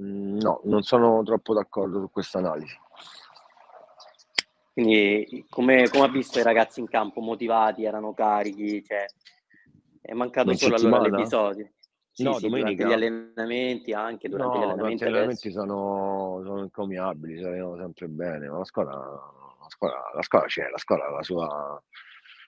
Mm, 0.00 0.38
no, 0.38 0.60
non 0.64 0.82
sono 0.82 1.22
troppo 1.22 1.54
d'accordo 1.54 2.00
su 2.00 2.10
questa 2.10 2.38
analisi. 2.38 2.76
Quindi, 4.72 5.46
come, 5.48 5.88
come 5.88 6.04
ha 6.04 6.10
visto 6.10 6.38
i 6.40 6.42
ragazzi 6.42 6.80
in 6.80 6.88
campo 6.88 7.20
motivati, 7.20 7.84
erano 7.84 8.12
carichi, 8.12 8.84
cioè, 8.84 9.06
è 10.02 10.12
mancato 10.14 10.52
solo 10.54 10.74
allora 10.74 11.00
l'episodio. 11.02 11.70
Sì, 12.16 12.22
no, 12.22 12.32
sì, 12.38 12.48
domenica. 12.48 12.88
gli 12.88 12.92
allenamenti 12.92 13.92
anche 13.92 14.30
durante 14.30 14.56
no, 14.56 14.60
gli 14.60 14.68
allenamenti. 14.68 15.04
Durante 15.04 15.04
gli 15.04 15.08
allenamenti 15.08 15.50
sono, 15.50 16.40
sono 16.42 16.62
incomiabili, 16.62 17.42
saranno 17.42 17.76
sempre 17.76 18.08
bene, 18.08 18.48
ma 18.48 18.56
la 18.56 18.64
scuola, 18.64 18.90
la 18.94 19.68
scuola, 19.68 20.10
la 20.14 20.22
scuola 20.22 20.46
c'è, 20.46 20.68
la 20.70 20.78
scuola 20.78 21.10
la 21.10 21.22
sua, 21.22 21.82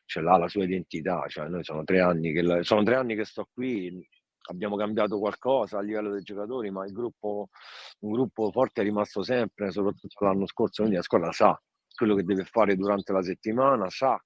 ce 0.06 0.20
l'ha 0.22 0.38
la 0.38 0.48
sua 0.48 0.64
identità, 0.64 1.22
cioè 1.28 1.48
noi 1.48 1.62
sono 1.64 1.84
tre 1.84 2.00
anni 2.00 2.32
che, 2.32 2.62
sono 2.62 2.82
tre 2.82 2.94
anni 2.94 3.14
che 3.14 3.26
sto 3.26 3.46
qui, 3.52 4.08
abbiamo 4.50 4.76
cambiato 4.76 5.18
qualcosa 5.18 5.76
a 5.76 5.82
livello 5.82 6.12
dei 6.12 6.22
giocatori, 6.22 6.70
ma 6.70 6.86
il 6.86 6.92
gruppo, 6.92 7.50
un 8.00 8.12
gruppo 8.12 8.50
forte 8.50 8.80
è 8.80 8.84
rimasto 8.84 9.22
sempre, 9.22 9.70
soprattutto 9.70 10.24
l'anno 10.24 10.46
scorso, 10.46 10.80
quindi 10.80 10.96
la 10.96 11.02
squadra 11.02 11.30
sa 11.30 11.60
quello 11.94 12.14
che 12.14 12.24
deve 12.24 12.44
fare 12.44 12.74
durante 12.74 13.12
la 13.12 13.22
settimana, 13.22 13.90
sa 13.90 14.18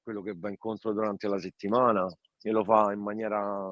quello 0.00 0.22
che 0.22 0.32
va 0.34 0.48
incontro 0.48 0.94
durante 0.94 1.28
la 1.28 1.38
settimana 1.38 2.06
e 2.40 2.50
lo 2.50 2.64
fa 2.64 2.90
in 2.92 3.00
maniera, 3.00 3.70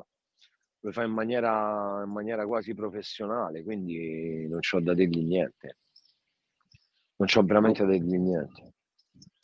lo 0.86 0.92
fa 0.92 1.02
in 1.02 1.10
maniera, 1.10 2.02
in 2.04 2.12
maniera 2.12 2.46
quasi 2.46 2.72
professionale, 2.72 3.64
quindi 3.64 4.46
non 4.46 4.60
ho 4.70 4.80
da 4.80 4.94
dirgli 4.94 5.24
niente. 5.24 5.78
Non 7.16 7.28
ho 7.34 7.42
veramente 7.42 7.84
da 7.84 7.90
dirgli 7.90 8.16
niente. 8.16 8.74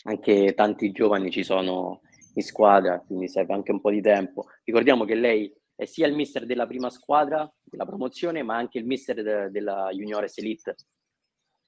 Anche 0.04 0.54
tanti 0.54 0.92
giovani 0.92 1.32
ci 1.32 1.42
sono 1.42 2.02
in 2.34 2.42
squadra, 2.42 3.00
quindi 3.00 3.28
serve 3.28 3.54
anche 3.54 3.72
un 3.72 3.80
po' 3.80 3.90
di 3.90 4.00
tempo. 4.00 4.46
Ricordiamo 4.62 5.04
che 5.04 5.16
lei 5.16 5.52
è 5.74 5.84
sia 5.84 6.06
il 6.06 6.14
mister 6.14 6.46
della 6.46 6.66
prima 6.68 6.90
squadra 6.90 7.50
della 7.60 7.86
promozione, 7.86 8.44
ma 8.44 8.56
anche 8.56 8.78
il 8.78 8.86
mister 8.86 9.20
de- 9.22 9.50
della 9.50 9.90
Juniores 9.90 10.38
Elite. 10.38 10.76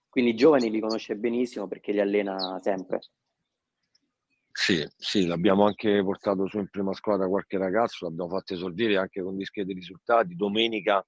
Quindi 0.09 0.31
i 0.31 0.37
giovani 0.37 0.71
li 0.71 0.79
conosce 0.79 1.17
benissimo 1.17 1.67
perché 1.67 1.91
li 1.91 2.01
allena 2.01 2.61
sempre. 2.61 3.01
Sì, 4.57 4.89
sì, 4.97 5.27
l'abbiamo 5.27 5.67
anche 5.67 6.01
portato 6.05 6.47
su 6.47 6.59
in 6.59 6.69
prima 6.69 6.95
squadra 6.95 7.27
qualche 7.27 7.59
ragazzo, 7.59 8.07
l'abbiamo 8.07 8.31
fatto 8.31 8.55
esordire 8.55 8.97
anche 8.97 9.21
con 9.21 9.37
discreti 9.37 9.73
risultati. 9.73 10.37
Domenica 10.37 11.05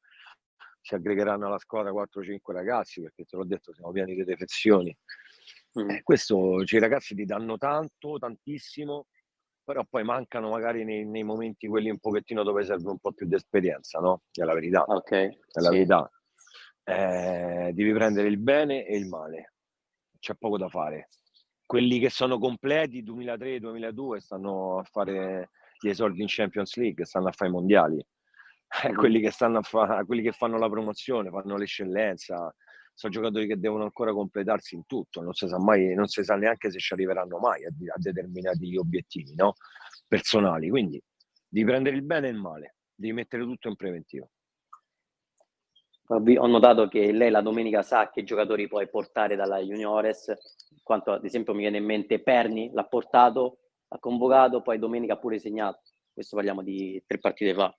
si 0.80 0.96
aggregheranno 0.96 1.46
alla 1.46 1.58
squadra 1.58 1.92
4-5 1.92 2.52
ragazzi 2.52 3.00
perché 3.00 3.24
te 3.24 3.36
l'ho 3.36 3.44
detto, 3.44 3.72
siamo 3.72 3.92
pieni 3.92 4.16
di 4.16 4.24
defezioni. 4.24 4.94
Mm. 5.80 5.90
Eh, 5.90 6.02
questo 6.02 6.60
i 6.60 6.78
ragazzi 6.80 7.14
ti 7.14 7.24
danno 7.24 7.56
tanto, 7.56 8.18
tantissimo, 8.18 9.06
però 9.62 9.84
poi 9.88 10.02
mancano 10.02 10.50
magari 10.50 10.84
nei, 10.84 11.06
nei, 11.06 11.22
momenti 11.22 11.68
quelli 11.68 11.88
un 11.88 11.98
pochettino 12.00 12.42
dove 12.42 12.64
serve 12.64 12.90
un 12.90 12.98
po' 12.98 13.12
più 13.12 13.26
di 13.26 13.36
esperienza, 13.36 14.00
no? 14.00 14.22
È 14.32 14.42
la 14.42 14.54
verità. 14.54 14.82
Ok. 14.82 15.10
È 15.12 15.60
la 15.60 15.70
sì. 15.70 15.70
verità. 15.70 16.10
Eh, 16.82 17.70
devi 17.72 17.92
prendere 17.92 18.26
il 18.26 18.38
bene 18.38 18.84
e 18.84 18.96
il 18.96 19.06
male. 19.06 19.54
C'è 20.18 20.34
poco 20.34 20.58
da 20.58 20.68
fare. 20.68 21.10
Quelli 21.66 21.98
che 21.98 22.10
sono 22.10 22.38
completi 22.38 23.02
2003-2002 23.02 24.16
stanno 24.18 24.78
a 24.78 24.84
fare 24.84 25.50
gli 25.80 25.88
esordi 25.88 26.22
in 26.22 26.28
Champions 26.28 26.76
League, 26.76 27.04
stanno 27.04 27.28
a 27.28 27.32
fare 27.32 27.50
i 27.50 27.54
mondiali. 27.54 28.04
Eh, 28.82 28.92
quelli, 28.94 29.20
che 29.20 29.30
fa- 29.30 30.02
quelli 30.04 30.22
che 30.22 30.32
fanno 30.32 30.58
la 30.58 30.68
promozione, 30.68 31.30
fanno 31.30 31.56
l'eccellenza, 31.56 32.52
sono 32.92 33.12
giocatori 33.12 33.46
che 33.46 33.60
devono 33.60 33.84
ancora 33.84 34.12
completarsi 34.12 34.74
in 34.74 34.86
tutto, 34.86 35.20
non 35.20 35.34
si 35.34 35.46
sa 35.46 35.58
mai, 35.58 35.94
non 35.94 36.08
si 36.08 36.24
sa 36.24 36.34
neanche 36.34 36.70
se 36.70 36.80
ci 36.80 36.92
arriveranno 36.92 37.38
mai 37.38 37.64
a, 37.64 37.68
a 37.68 37.98
determinati 37.98 38.76
obiettivi 38.76 39.34
no? 39.36 39.54
personali. 40.08 40.68
Quindi 40.68 41.00
di 41.46 41.64
prendere 41.64 41.94
il 41.94 42.02
bene 42.02 42.26
e 42.26 42.30
il 42.30 42.38
male, 42.38 42.76
devi 42.94 43.12
mettere 43.12 43.44
tutto 43.44 43.68
in 43.68 43.76
preventivo. 43.76 44.30
Ho 46.08 46.46
notato 46.46 46.86
che 46.88 47.10
lei 47.10 47.30
la 47.30 47.40
domenica 47.40 47.82
sa 47.82 48.10
che 48.10 48.22
giocatori 48.22 48.68
puoi 48.68 48.88
portare 48.88 49.34
dalla 49.34 49.58
Juniores, 49.58 50.32
quanto 50.82 51.12
ad 51.12 51.24
esempio 51.24 51.52
mi 51.52 51.60
viene 51.60 51.78
in 51.78 51.84
mente 51.84 52.22
Perni, 52.22 52.70
l'ha 52.72 52.84
portato, 52.84 53.58
ha 53.88 53.98
convocato, 53.98 54.62
poi 54.62 54.78
domenica 54.78 55.14
ha 55.14 55.18
pure 55.18 55.38
segnato. 55.38 55.80
Questo 56.12 56.36
parliamo 56.36 56.62
di 56.62 57.02
tre 57.06 57.18
partite 57.18 57.54
fa. 57.54 57.76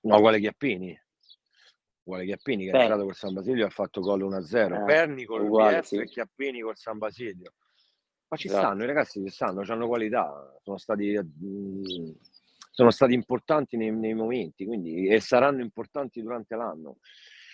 No, 0.00 0.20
quale 0.20 0.40
Chiappini? 0.40 0.98
uguale 2.04 2.26
Chiappini 2.26 2.64
che 2.66 2.70
Beh. 2.70 2.78
è 2.78 2.80
entrato 2.82 3.04
col 3.04 3.14
San 3.14 3.32
Basilio 3.32 3.64
e 3.64 3.66
ha 3.66 3.70
fatto 3.70 4.00
gol 4.00 4.22
1-0. 4.22 4.82
Eh, 4.82 4.84
Perni 4.84 5.24
col 5.24 5.42
uguale, 5.42 5.80
BF 5.80 5.86
sì. 5.86 5.96
e 5.96 6.04
Chiappini 6.06 6.60
col 6.60 6.76
San 6.76 6.98
Basilio. 6.98 7.54
Ma 8.28 8.36
ci 8.36 8.48
esatto. 8.48 8.62
stanno, 8.64 8.82
i 8.82 8.86
ragazzi 8.86 9.22
ci 9.22 9.30
stanno, 9.30 9.62
hanno 9.66 9.86
qualità, 9.86 10.58
sono 10.62 10.76
stati, 10.76 11.16
mh, 11.16 12.12
sono 12.74 12.90
stati 12.90 13.14
importanti 13.14 13.76
nei, 13.76 13.92
nei, 13.92 14.14
momenti 14.14 14.66
quindi, 14.66 15.06
e 15.06 15.20
saranno 15.20 15.62
importanti 15.62 16.20
durante 16.20 16.56
l'anno. 16.56 16.98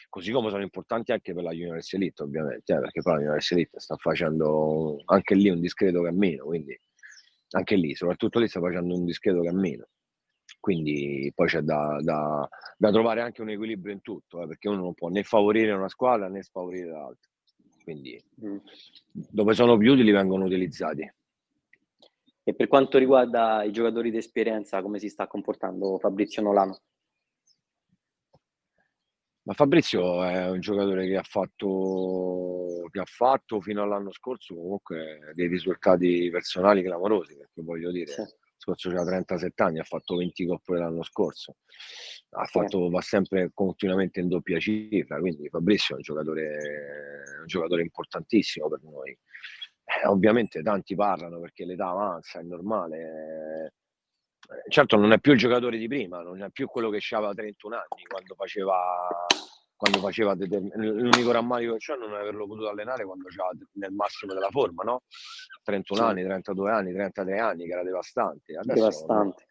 Così 0.08 0.32
come 0.32 0.48
sono 0.50 0.62
importanti 0.62 1.12
anche 1.12 1.34
per 1.34 1.44
la 1.44 1.52
Juniores 1.52 1.92
Elite, 1.92 2.22
ovviamente, 2.22 2.72
eh, 2.72 2.80
perché 2.80 3.02
poi 3.02 3.12
la 3.12 3.18
Juniores 3.20 3.50
Elite 3.52 3.78
sta 3.78 3.96
facendo 3.96 5.02
anche 5.04 5.34
lì 5.34 5.50
un 5.50 5.60
discreto 5.60 6.02
cammino, 6.02 6.46
quindi 6.46 6.78
anche 7.50 7.76
lì, 7.76 7.94
soprattutto 7.94 8.38
lì 8.38 8.48
sta 8.48 8.60
facendo 8.60 8.94
un 8.94 9.04
discreto 9.04 9.42
cammino 9.42 9.86
quindi 10.58 11.32
poi 11.34 11.46
c'è 11.46 11.60
da, 11.60 11.98
da, 12.02 12.46
da, 12.76 12.90
trovare 12.90 13.22
anche 13.22 13.40
un 13.40 13.48
equilibrio 13.48 13.94
in 13.94 14.02
tutto, 14.02 14.42
eh, 14.42 14.46
perché 14.46 14.68
uno 14.68 14.82
non 14.82 14.94
può 14.94 15.08
né 15.08 15.22
favorire 15.22 15.72
una 15.72 15.88
squadra 15.88 16.28
né 16.28 16.42
sfavorire 16.42 16.90
l'altra. 16.90 17.30
Quindi 17.82 18.22
mm. 18.44 18.56
dove 19.30 19.54
sono 19.54 19.78
più 19.78 19.92
utili 19.92 20.10
vengono 20.10 20.44
utilizzati. 20.44 21.10
E 22.42 22.54
per 22.54 22.68
quanto 22.68 22.98
riguarda 22.98 23.62
i 23.64 23.72
giocatori 23.72 24.10
di 24.10 24.16
esperienza, 24.16 24.82
come 24.82 24.98
si 24.98 25.08
sta 25.08 25.26
comportando 25.26 25.98
Fabrizio 25.98 26.42
Nolano? 26.42 26.80
Ma 29.42 29.54
Fabrizio 29.54 30.22
è 30.24 30.48
un 30.50 30.60
giocatore 30.60 31.06
che 31.06 31.16
ha 31.16 31.22
fatto, 31.22 32.86
che 32.90 33.00
ha 33.00 33.04
fatto 33.04 33.60
fino 33.60 33.82
all'anno 33.82 34.12
scorso 34.12 34.54
comunque 34.54 35.32
dei 35.34 35.48
risultati 35.48 36.28
personali 36.30 36.82
clamorosi, 36.82 37.36
perché 37.36 37.62
voglio 37.62 37.90
dire, 37.90 38.12
sì 38.12 38.22
scorso 38.60 38.90
c'era 38.90 39.04
37 39.04 39.62
anni, 39.62 39.78
ha 39.78 39.84
fatto 39.84 40.16
20 40.16 40.46
coppe 40.46 40.76
l'anno 40.76 41.02
scorso, 41.02 41.56
ha 42.30 42.44
fatto, 42.44 42.90
va 42.90 43.00
sempre 43.00 43.50
continuamente 43.54 44.20
in 44.20 44.28
doppia 44.28 44.58
cifra, 44.58 45.18
quindi 45.18 45.48
Fabrizio 45.48 45.94
è 45.94 45.96
un 45.96 46.02
giocatore, 46.02 46.58
un 47.40 47.46
giocatore 47.46 47.82
importantissimo 47.82 48.68
per 48.68 48.82
noi. 48.82 49.18
Eh, 49.90 50.06
ovviamente 50.06 50.62
tanti 50.62 50.94
parlano 50.94 51.40
perché 51.40 51.64
l'età 51.64 51.88
avanza, 51.88 52.38
è 52.38 52.42
normale. 52.42 53.72
Eh, 54.46 54.70
certo 54.70 54.96
non 54.96 55.12
è 55.12 55.18
più 55.18 55.32
il 55.32 55.38
giocatore 55.38 55.78
di 55.78 55.88
prima, 55.88 56.22
non 56.22 56.42
è 56.42 56.50
più 56.50 56.66
quello 56.66 56.90
che 56.90 57.00
aveva 57.10 57.34
31 57.34 57.74
anni 57.74 58.04
quando 58.08 58.34
faceva 58.34 58.76
quando 59.80 59.98
faceva 60.00 60.34
determin- 60.34 60.72
l'unico 60.74 61.32
rammarico 61.32 61.72
che 61.72 61.78
c'è 61.78 61.94
è 61.94 61.96
non 61.96 62.12
averlo 62.12 62.46
potuto 62.46 62.68
allenare 62.68 63.06
quando 63.06 63.28
c'era 63.28 63.48
nel 63.72 63.92
massimo 63.92 64.34
della 64.34 64.50
forma, 64.50 64.82
no? 64.82 65.04
31 65.62 66.00
sì. 66.00 66.06
anni, 66.06 66.22
32 66.22 66.70
anni, 66.70 66.92
33 66.92 67.38
anni, 67.38 67.64
che 67.64 67.72
era 67.72 67.82
devastante. 67.82 68.58
Adesso, 68.58 68.74
devastante. 68.74 69.46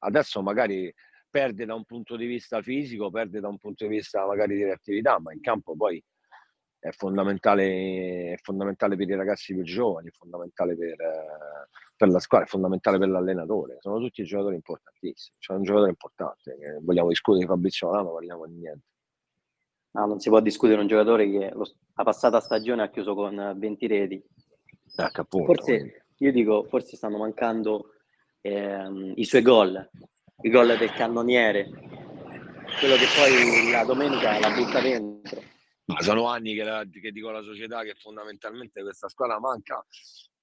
adesso 0.00 0.42
magari 0.42 0.92
perde 1.30 1.64
da 1.64 1.74
un 1.74 1.84
punto 1.84 2.16
di 2.16 2.26
vista 2.26 2.60
fisico, 2.60 3.10
perde 3.10 3.40
da 3.40 3.48
un 3.48 3.56
punto 3.56 3.86
di 3.86 3.94
vista 3.96 4.26
magari 4.26 4.56
di 4.56 4.64
reattività, 4.64 5.18
ma 5.18 5.32
in 5.32 5.40
campo 5.40 5.74
poi 5.74 6.02
è 6.82 6.90
fondamentale, 6.90 8.32
è 8.32 8.36
fondamentale 8.42 8.96
per 8.96 9.08
i 9.08 9.14
ragazzi 9.14 9.54
più 9.54 9.62
giovani, 9.62 10.08
è 10.08 10.10
fondamentale 10.10 10.76
per, 10.76 10.96
per, 11.96 12.08
la 12.08 12.18
squadra, 12.18 12.44
è 12.44 12.50
fondamentale 12.50 12.98
per 12.98 13.08
l'allenatore. 13.08 13.76
Sono 13.78 14.00
tutti 14.00 14.24
giocatori 14.24 14.56
importantissimi. 14.56 15.36
C'è 15.38 15.52
un 15.52 15.62
giocatore 15.62 15.90
importante. 15.90 16.80
Vogliamo 16.82 17.06
discutere 17.06 17.44
di 17.44 17.48
Fabrizio 17.48 17.86
Milano, 17.86 18.12
parliamo 18.14 18.46
di 18.48 18.54
niente. 18.54 18.86
No, 19.92 20.06
non 20.06 20.18
si 20.18 20.28
può 20.28 20.40
discutere 20.40 20.80
un 20.80 20.88
giocatore 20.88 21.30
che 21.30 21.50
lo, 21.54 21.70
la 21.94 22.02
passata 22.02 22.40
stagione 22.40 22.82
ha 22.82 22.90
chiuso 22.90 23.14
con 23.14 23.54
20 23.56 23.86
reti. 23.86 24.24
Ecco, 24.96 25.20
appunto, 25.20 25.54
forse, 25.54 26.06
io 26.16 26.32
dico, 26.32 26.64
forse 26.64 26.96
stanno 26.96 27.18
mancando 27.18 27.92
ehm, 28.40 29.12
i 29.14 29.24
suoi 29.24 29.42
gol, 29.42 29.88
i 30.40 30.50
gol 30.50 30.76
del 30.76 30.90
cannoniere, 30.90 31.70
quello 32.80 32.96
che 32.96 33.06
poi 33.14 33.70
la 33.70 33.84
domenica 33.84 34.40
la 34.40 34.50
butta 34.50 34.80
dentro. 34.80 35.51
Ma 35.84 36.00
sono 36.00 36.28
anni 36.28 36.54
che, 36.54 36.62
la, 36.62 36.84
che 36.88 37.10
dico 37.10 37.28
alla 37.28 37.42
società 37.42 37.82
che 37.82 37.94
fondamentalmente 37.94 38.82
questa 38.82 39.08
squadra 39.08 39.40
manca 39.40 39.84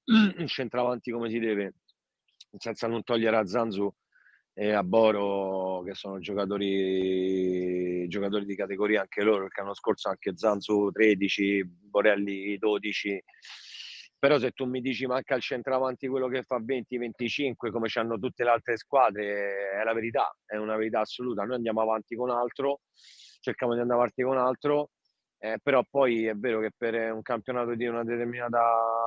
un 0.05 0.47
centravanti 0.47 1.11
come 1.11 1.29
si 1.29 1.39
deve, 1.39 1.75
senza 2.57 2.87
non 2.87 3.03
togliere 3.03 3.37
a 3.37 3.45
Zanzu 3.45 3.93
e 4.53 4.73
a 4.73 4.83
Boro 4.83 5.81
che 5.83 5.93
sono 5.93 6.19
giocatori, 6.19 8.07
giocatori 8.09 8.45
di 8.45 8.55
categoria 8.55 9.01
anche 9.01 9.23
loro 9.23 9.43
perché 9.43 9.61
l'anno 9.61 9.75
scorso 9.75 10.09
anche 10.09 10.35
Zanzu 10.35 10.89
13, 10.91 11.63
Borelli 11.65 12.57
12 12.57 13.23
però 14.19 14.37
se 14.37 14.51
tu 14.51 14.65
mi 14.65 14.81
dici 14.81 15.05
manca 15.05 15.35
il 15.35 15.41
centravanti 15.41 16.09
quello 16.09 16.27
che 16.27 16.43
fa 16.43 16.59
20-25 16.59 17.71
come 17.71 17.87
hanno 17.93 18.19
tutte 18.19 18.43
le 18.43 18.49
altre 18.49 18.75
squadre 18.75 19.71
è 19.79 19.83
la 19.85 19.93
verità, 19.93 20.35
è 20.45 20.57
una 20.57 20.75
verità 20.75 20.99
assoluta. 20.99 21.45
Noi 21.45 21.55
andiamo 21.55 21.79
avanti 21.79 22.17
con 22.17 22.29
altro 22.29 22.81
cerchiamo 23.39 23.73
di 23.73 23.79
andare 23.79 23.99
avanti 23.99 24.21
con 24.21 24.37
altro 24.37 24.89
eh, 25.39 25.57
però 25.61 25.83
poi 25.89 26.25
è 26.25 26.35
vero 26.35 26.59
che 26.59 26.71
per 26.75 27.11
un 27.11 27.21
campionato 27.21 27.73
di 27.75 27.85
una 27.85 28.03
determinata 28.03 28.59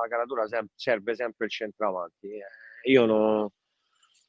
caratura 0.09 0.45
serve 0.75 1.15
sempre 1.15 1.45
il 1.45 1.51
centravanti 1.51 2.27
eh, 2.27 2.89
io 2.91 3.05
non 3.05 3.47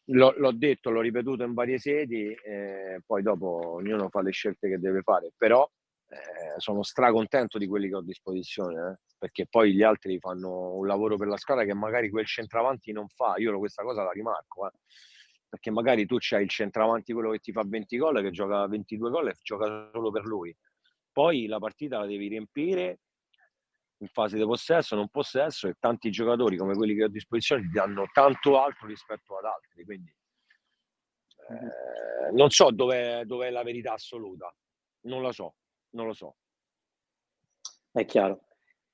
L'ho, 0.08 0.34
l'ho, 0.37 0.52
detto, 0.52 0.90
l'ho 0.90 1.00
ripetuto 1.00 1.44
in 1.44 1.54
varie 1.54 1.78
sedi, 1.78 2.30
eh, 2.30 3.00
poi 3.06 3.23
dopo 3.23 3.76
ognuno 3.76 4.11
fa 4.11 4.20
le 4.20 4.32
scelte 4.32 4.68
che 4.68 4.78
deve 4.78 5.00
fare, 5.00 5.32
però 5.34 5.66
eh, 6.08 6.61
sono 6.61 6.82
stracontento 6.82 7.56
di 7.56 7.66
quelli 7.66 7.88
che 7.88 7.94
ho 7.94 8.00
a 8.00 8.04
disposizione, 8.04 8.90
eh, 8.90 8.96
perché 9.18 9.46
poi 9.49 9.73
gli 9.73 9.82
altri 9.82 10.18
fanno 10.18 10.75
un 10.75 10.87
lavoro 10.87 11.16
per 11.16 11.28
la 11.28 11.38
squadra 11.38 11.64
che 11.64 11.73
magari 11.75 12.11
quel 12.11 12.26
centravanti 12.26 12.92
non 12.92 13.08
fa, 13.08 13.34
io 13.38 13.58
questa 13.58 13.82
cosa 13.82 14.02
la 14.02 14.11
rimarco, 14.11 14.66
eh, 14.66 14.73
perché 15.49 15.70
magari 15.70 16.04
tu 16.04 16.16
c'hai 16.18 16.42
il 16.42 16.50
centravanti 16.50 17.12
quello 17.14 17.30
che 17.30 17.38
ti 17.38 17.52
fa 17.52 17.62
20 17.66 17.96
gol, 17.96 18.20
che 18.20 18.30
gioca 18.30 18.66
22 18.66 19.11
gol 19.11 19.28
e 19.28 19.34
gioca 19.42 19.88
solo 19.92 20.11
per 20.11 20.25
lui. 20.25 20.54
Poi 21.14 21.47
la 21.47 21.61
partita 21.61 22.00
la 22.00 22.06
devi 22.06 22.26
riempire 22.26 22.99
in 23.99 24.09
fase 24.09 24.37
di 24.37 24.44
possesso, 24.44 24.97
non 24.97 25.09
possesso 25.09 25.68
e 25.68 25.76
tanti 25.78 26.11
giocatori 26.11 26.56
come 26.56 26.75
quelli 26.75 26.94
che 26.94 27.04
ho 27.04 27.06
a 27.06 27.11
disposizione 27.11 27.62
ti 27.62 27.71
danno 27.71 28.09
tanto 28.12 28.61
altro 28.61 28.88
rispetto 28.88 29.38
ad 29.38 29.44
altri. 29.44 29.85
Quindi 29.85 30.12
Eh, 31.47 32.33
non 32.33 32.49
so 32.49 32.71
dov'è, 32.71 33.25
dov'è 33.26 33.50
la 33.50 33.62
verità 33.62 33.92
assoluta, 33.92 34.52
non 35.02 35.23
la 35.23 35.30
so, 35.30 35.56
non 35.90 36.06
lo 36.06 36.14
so. 36.14 36.37
È 37.92 38.04
chiaro. 38.06 38.47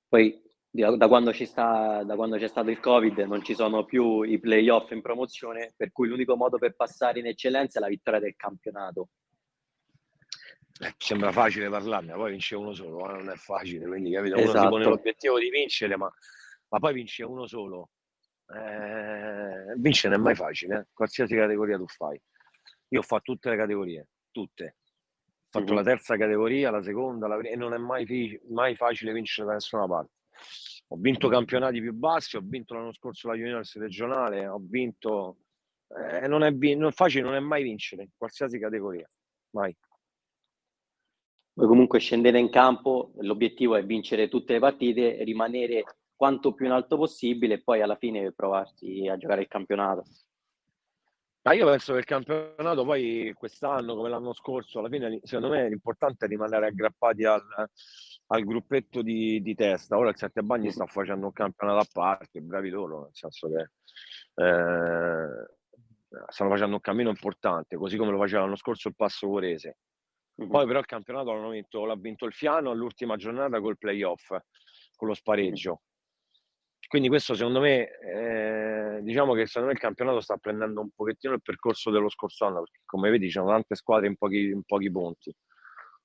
Poi 0.09 0.43
da 0.69 1.09
quando, 1.09 1.33
ci 1.33 1.47
sta, 1.47 2.03
da 2.03 2.17
quando 2.17 2.37
c'è 2.37 2.49
stato 2.49 2.71
il 2.71 2.81
Covid 2.81 3.19
non 3.21 3.43
ci 3.43 3.55
sono 3.55 3.85
più 3.85 4.23
i 4.23 4.39
playoff 4.39 4.91
in 4.91 5.01
promozione, 5.01 5.73
per 5.77 5.93
cui 5.93 6.09
l'unico 6.09 6.37
modo 6.37 6.59
per 6.59 6.75
passare 6.75 7.21
in 7.21 7.27
eccellenza 7.27 7.79
è 7.79 7.83
la 7.83 7.89
vittoria 7.89 8.21
del 8.21 8.37
campionato. 8.37 9.11
Eh, 10.83 10.95
sembra 10.97 11.31
facile 11.31 11.69
parlarne, 11.69 12.15
poi 12.15 12.31
vince 12.31 12.57
uno 12.57 12.73
solo, 12.73 13.01
ma 13.01 13.13
non 13.13 13.29
è 13.29 13.37
facile, 13.37 13.87
quindi 13.87 14.13
capito? 14.13 14.37
Uno 14.37 14.45
esatto. 14.45 14.63
si 14.63 14.69
pone 14.69 14.85
l'obiettivo 14.85 15.39
di 15.39 15.51
vincere, 15.51 15.95
ma, 15.99 16.11
ma 16.69 16.79
poi 16.79 16.95
vince 16.95 17.23
uno 17.23 17.47
solo. 17.47 17.91
Eh, 18.49 19.75
vincere 19.77 20.17
non 20.17 20.23
è 20.23 20.29
mai 20.29 20.35
facile, 20.35 20.79
eh? 20.79 20.87
qualsiasi 20.95 21.37
categoria 21.37 21.77
tu 21.77 21.87
fai. 21.87 22.19
Io 22.89 23.01
ho 23.01 23.03
fatto 23.03 23.33
tutte 23.33 23.51
le 23.51 23.57
categorie, 23.57 24.09
tutte. 24.31 24.77
Ho 25.27 25.49
fatto 25.51 25.67
mm-hmm. 25.67 25.75
la 25.75 25.83
terza 25.83 26.17
categoria, 26.17 26.71
la 26.71 26.83
seconda, 26.83 27.27
la 27.29 27.37
prima, 27.37 27.53
e 27.53 27.57
non 27.59 27.75
è 27.75 27.79
mai, 27.79 28.41
mai 28.49 28.75
facile 28.75 29.13
vincere 29.13 29.49
da 29.49 29.53
nessuna 29.55 29.87
parte. 29.87 30.13
Ho 30.89 30.97
vinto 30.97 31.29
campionati 31.29 31.79
più 31.83 31.93
bassi, 31.93 32.37
ho 32.37 32.43
vinto 32.43 32.73
l'anno 32.73 32.95
scorso 32.95 33.29
la 33.29 33.35
Juniors 33.35 33.77
regionale, 33.77 34.47
ho 34.49 34.61
vinto... 34.63 35.41
Eh, 35.89 36.27
non, 36.27 36.43
è, 36.43 36.51
non 36.51 36.89
è 36.89 36.93
facile, 36.93 37.23
non 37.23 37.35
è 37.35 37.41
mai 37.41 37.65
vincere, 37.65 38.05
in 38.05 38.11
qualsiasi 38.17 38.59
categoria, 38.59 39.09
mai. 39.51 39.77
Voi 41.61 41.69
comunque 41.69 41.99
scendete 41.99 42.39
in 42.39 42.49
campo, 42.49 43.13
l'obiettivo 43.19 43.77
è 43.77 43.85
vincere 43.85 44.31
tutte 44.31 44.55
le 44.55 44.61
partite, 44.61 45.23
rimanere 45.25 45.85
quanto 46.17 46.55
più 46.55 46.65
in 46.65 46.73
alto 46.73 46.97
possibile 46.97 47.55
e 47.55 47.63
poi 47.63 47.83
alla 47.83 47.97
fine 47.97 48.33
provarsi 48.33 49.07
a 49.07 49.19
giocare 49.19 49.43
il 49.43 49.47
campionato. 49.47 50.05
Ma 51.43 51.53
io 51.53 51.67
penso 51.67 51.93
che 51.93 51.99
il 51.99 52.07
campionato 52.07 52.83
poi 52.83 53.35
quest'anno, 53.37 53.95
come 53.95 54.09
l'anno 54.09 54.33
scorso, 54.33 54.79
alla 54.79 54.89
fine 54.89 55.21
secondo 55.23 55.51
me 55.55 55.69
l'importante 55.69 56.25
è 56.25 56.29
rimanere 56.29 56.69
aggrappati 56.69 57.25
al, 57.27 57.43
al 58.29 58.45
gruppetto 58.45 59.03
di, 59.03 59.43
di, 59.43 59.55
testa. 59.55 59.99
Ora 59.99 60.09
il 60.09 60.17
Sette 60.17 60.41
Bagni 60.41 60.71
sta 60.71 60.87
facendo 60.87 61.27
un 61.27 61.33
campionato 61.33 61.81
a 61.81 61.87
parte, 61.93 62.41
bravi 62.41 62.71
loro, 62.71 63.03
nel 63.03 63.11
senso 63.13 63.51
che 63.51 63.61
eh, 64.43 65.47
stanno 66.27 66.51
facendo 66.51 66.77
un 66.77 66.81
cammino 66.81 67.11
importante, 67.11 67.77
così 67.77 67.99
come 67.99 68.13
lo 68.13 68.19
faceva 68.19 68.45
l'anno 68.45 68.57
scorso 68.57 68.89
il 68.89 68.97
Passo 68.97 69.29
Corese. 69.29 69.77
Poi 70.49 70.67
però 70.67 70.79
il 70.79 70.87
campionato 70.87 71.33
l'hanno 71.33 71.51
vinto, 71.51 71.85
l'ha 71.85 71.97
vinto 71.97 72.25
il 72.25 72.33
Fiano 72.33 72.71
all'ultima 72.71 73.17
giornata 73.17 73.61
col 73.61 73.79
playoff, 73.79 74.29
con 74.97 75.09
lo 75.09 75.15
spareggio. 75.15 75.83
Quindi 76.89 77.09
questo 77.09 77.35
secondo 77.35 77.61
me, 77.61 77.89
eh, 78.01 79.01
diciamo 79.03 79.35
che 79.35 79.47
secondo 79.47 79.69
me 79.69 79.75
il 79.75 79.81
campionato 79.81 80.21
sta 80.21 80.37
prendendo 80.39 80.81
un 80.81 80.91
pochettino 80.91 81.35
il 81.35 81.43
percorso 81.43 81.91
dello 81.91 82.09
scorso 82.09 82.47
anno, 82.47 82.63
perché 82.63 82.81
come 82.85 83.11
vedi 83.11 83.27
ci 83.27 83.33
sono 83.33 83.51
tante 83.51 83.77
squadre 83.77 84.09
in 84.09 84.17
pochi, 84.17 84.47
in 84.47 84.63
pochi 84.65 84.91
punti 84.91 85.35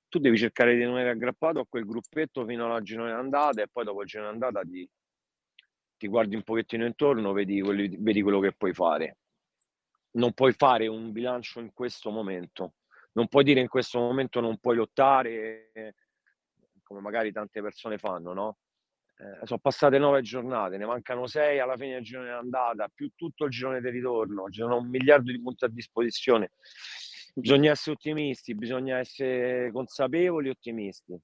tu 0.08 0.18
devi 0.18 0.38
cercare 0.38 0.74
di 0.74 0.80
rimanere 0.80 1.10
aggrappato 1.10 1.60
a 1.60 1.66
quel 1.68 1.84
gruppetto 1.84 2.44
fino 2.46 2.64
alla 2.64 2.80
girone 2.80 3.12
andata 3.12 3.62
e 3.62 3.68
poi 3.68 3.84
dopo 3.84 4.02
il 4.02 4.06
girone 4.06 4.30
andata 4.30 4.62
ti, 4.62 4.88
ti 5.96 6.08
guardi 6.08 6.34
un 6.36 6.42
pochettino 6.42 6.86
intorno, 6.86 7.32
vedi, 7.32 7.60
quelli, 7.60 7.96
vedi 7.98 8.22
quello 8.22 8.40
che 8.40 8.52
puoi 8.52 8.72
fare. 8.72 9.18
Non 10.12 10.32
puoi 10.32 10.52
fare 10.52 10.86
un 10.86 11.12
bilancio 11.12 11.60
in 11.60 11.72
questo 11.72 12.10
momento, 12.10 12.74
non 13.16 13.28
puoi 13.28 13.44
dire 13.44 13.60
in 13.60 13.68
questo 13.68 13.98
momento 13.98 14.40
non 14.40 14.58
puoi 14.58 14.76
lottare 14.76 15.70
come 16.82 17.00
magari 17.00 17.32
tante 17.32 17.60
persone 17.60 17.98
fanno, 17.98 18.32
no? 18.32 18.58
Eh, 19.18 19.46
sono 19.46 19.58
passate 19.58 19.98
nove 19.98 20.22
giornate, 20.22 20.76
ne 20.76 20.84
mancano 20.84 21.26
sei 21.26 21.58
alla 21.58 21.76
fine 21.76 21.94
del 21.94 22.04
girone 22.04 22.30
andata, 22.30 22.88
più 22.94 23.10
tutto 23.14 23.44
il 23.44 23.50
girone 23.50 23.80
di 23.80 23.90
ritorno, 23.90 24.48
ci 24.50 24.60
sono 24.60 24.76
un 24.76 24.88
miliardo 24.88 25.32
di 25.32 25.40
punti 25.40 25.64
a 25.64 25.68
disposizione 25.68 26.52
bisogna 27.38 27.72
essere 27.72 27.96
ottimisti, 27.96 28.54
bisogna 28.54 28.98
essere 28.98 29.70
consapevoli 29.70 30.48
e 30.48 30.50
ottimisti. 30.50 31.20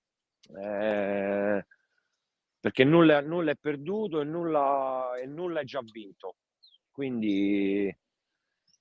Eh, 0.61 1.67
perché 2.61 2.85
nulla, 2.85 3.21
nulla, 3.21 3.53
è 3.53 3.57
perduto 3.57 4.21
e 4.21 4.25
nulla, 4.25 5.15
e 5.21 5.27
nulla, 5.27 5.61
è 5.61 5.65
già 5.65 5.81
vinto. 5.91 6.37
Quindi 6.91 7.95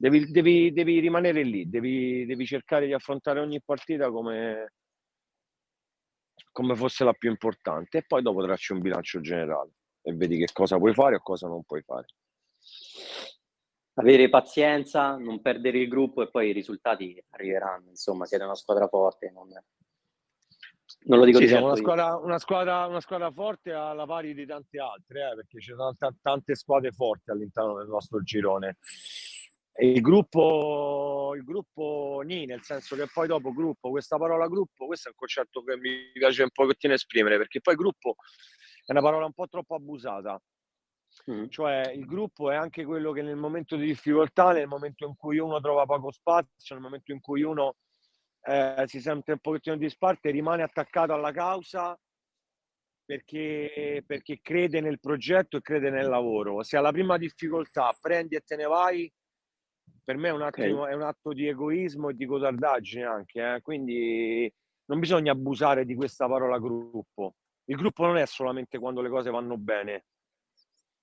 devi, 0.01 0.31
devi, 0.31 0.73
devi 0.73 0.99
rimanere 0.99 1.43
lì, 1.43 1.69
devi, 1.69 2.25
devi, 2.25 2.45
cercare 2.45 2.87
di 2.87 2.93
affrontare 2.93 3.39
ogni 3.39 3.61
partita 3.61 4.09
come, 4.09 4.73
come 6.51 6.75
fosse 6.75 7.03
la 7.03 7.13
più 7.13 7.29
importante 7.29 7.99
e 7.99 8.03
poi 8.07 8.23
dopo 8.23 8.43
tracci 8.43 8.73
un 8.73 8.81
bilancio 8.81 9.21
generale 9.21 9.71
e 10.01 10.13
vedi 10.13 10.37
che 10.37 10.47
cosa 10.51 10.77
puoi 10.77 10.93
fare 10.93 11.17
o 11.17 11.21
cosa 11.21 11.47
non 11.47 11.63
puoi 11.63 11.83
fare 11.83 12.07
avere 13.95 14.29
pazienza, 14.29 15.15
non 15.17 15.41
perdere 15.41 15.79
il 15.79 15.87
gruppo 15.87 16.23
e 16.23 16.29
poi 16.31 16.49
i 16.49 16.53
risultati 16.53 17.23
arriveranno. 17.31 17.89
Insomma, 17.89 18.25
siete 18.25 18.43
una 18.43 18.55
squadra 18.55 18.87
forte. 18.87 19.29
Non, 19.31 19.49
non 21.03 21.19
lo 21.19 21.25
dico 21.25 21.39
sì, 21.39 21.47
siamo 21.47 21.67
una 21.67 21.75
squadra, 21.75 22.15
una, 22.17 22.39
squadra, 22.39 22.85
una 22.85 23.01
squadra, 23.01 23.31
forte 23.31 23.71
alla 23.71 24.05
pari 24.05 24.33
di 24.33 24.45
tante 24.45 24.79
altre, 24.79 25.31
eh, 25.31 25.35
perché 25.35 25.59
ci 25.59 25.71
sono 25.71 25.93
t- 25.95 26.15
tante 26.21 26.55
squadre 26.55 26.91
forti 26.91 27.31
all'interno 27.31 27.77
del 27.77 27.87
nostro 27.87 28.21
girone. 28.21 28.77
Il 29.81 30.01
gruppo, 30.01 31.33
il 31.35 31.43
gruppo 31.43 32.21
ni, 32.23 32.45
nel 32.45 32.61
senso 32.61 32.95
che 32.95 33.07
poi 33.11 33.27
dopo 33.27 33.51
gruppo, 33.51 33.89
questa 33.89 34.17
parola 34.17 34.47
gruppo, 34.47 34.85
questo 34.85 35.07
è 35.07 35.11
un 35.11 35.17
concetto 35.17 35.63
che 35.63 35.77
mi 35.77 36.11
piace 36.13 36.43
un 36.43 36.51
pochettino 36.51 36.93
esprimere, 36.93 37.37
perché 37.37 37.61
poi 37.61 37.75
gruppo 37.75 38.15
è 38.85 38.91
una 38.91 39.01
parola 39.01 39.25
un 39.25 39.33
po' 39.33 39.47
troppo 39.47 39.75
abusata 39.75 40.39
Mm. 41.29 41.47
Cioè 41.49 41.91
il 41.91 42.05
gruppo 42.05 42.51
è 42.51 42.55
anche 42.55 42.85
quello 42.85 43.11
che 43.11 43.21
nel 43.21 43.35
momento 43.35 43.75
di 43.75 43.85
difficoltà, 43.85 44.53
nel 44.53 44.67
momento 44.67 45.05
in 45.05 45.15
cui 45.15 45.37
uno 45.37 45.59
trova 45.59 45.85
poco 45.85 46.11
spazio, 46.11 46.75
nel 46.75 46.83
momento 46.83 47.11
in 47.11 47.19
cui 47.19 47.43
uno 47.43 47.75
eh, 48.43 48.83
si 48.87 49.01
sente 49.01 49.33
un 49.33 49.39
pochettino 49.39 49.75
di 49.75 49.85
disparte, 49.85 50.31
rimane 50.31 50.63
attaccato 50.63 51.13
alla 51.13 51.31
causa 51.31 51.97
perché, 53.05 54.03
perché 54.05 54.39
crede 54.41 54.79
nel 54.79 54.99
progetto 54.99 55.57
e 55.57 55.61
crede 55.61 55.89
nel 55.89 56.07
lavoro. 56.07 56.63
Se 56.63 56.77
alla 56.77 56.91
prima 56.91 57.17
difficoltà 57.17 57.95
prendi 57.99 58.35
e 58.35 58.41
te 58.41 58.55
ne 58.55 58.65
vai, 58.65 59.11
per 60.03 60.17
me 60.17 60.29
è 60.29 60.31
un, 60.31 60.41
attimo, 60.41 60.81
okay. 60.81 60.93
è 60.93 60.95
un 60.95 61.03
atto 61.03 61.33
di 61.33 61.47
egoismo 61.47 62.09
e 62.09 62.15
di 62.15 62.25
codardaggine 62.25 63.03
anche. 63.03 63.55
Eh? 63.55 63.61
Quindi 63.61 64.51
non 64.85 64.99
bisogna 64.99 65.31
abusare 65.31 65.85
di 65.85 65.95
questa 65.95 66.27
parola 66.27 66.59
gruppo. 66.59 67.35
Il 67.65 67.75
gruppo 67.75 68.05
non 68.05 68.17
è 68.17 68.25
solamente 68.25 68.79
quando 68.79 69.01
le 69.01 69.09
cose 69.09 69.29
vanno 69.29 69.57
bene, 69.57 70.05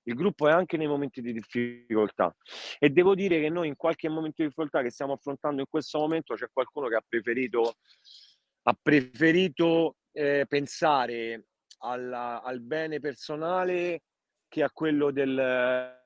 il 0.09 0.15
gruppo 0.15 0.49
è 0.49 0.53
anche 0.53 0.77
nei 0.77 0.87
momenti 0.87 1.21
di 1.21 1.33
difficoltà 1.33 2.35
e 2.79 2.89
devo 2.89 3.15
dire 3.15 3.41
che 3.41 3.51
noi 3.51 3.69
in 3.69 3.77
qualche 3.77 4.09
momento 4.09 4.37
di 4.39 4.45
difficoltà 4.45 4.83
che 4.83 4.91
stiamo 4.91 5.13
affrontando 5.13 5.61
in 5.61 5.67
questo 5.69 5.99
momento 5.99 6.35
c'è 6.35 6.49
qualcuno 6.51 6.89
che 6.89 6.97
ha 6.97 7.05
preferito, 7.07 7.75
ha 8.63 8.79
preferito 8.81 9.97
eh, 10.13 10.47
pensare 10.49 11.49
alla, 11.81 12.43
al 12.43 12.61
bene 12.61 13.01
personale 13.01 14.03
che 14.49 14.63
a 14.63 14.71
quello 14.71 15.11
del... 15.11 15.39
Eh, 15.39 15.97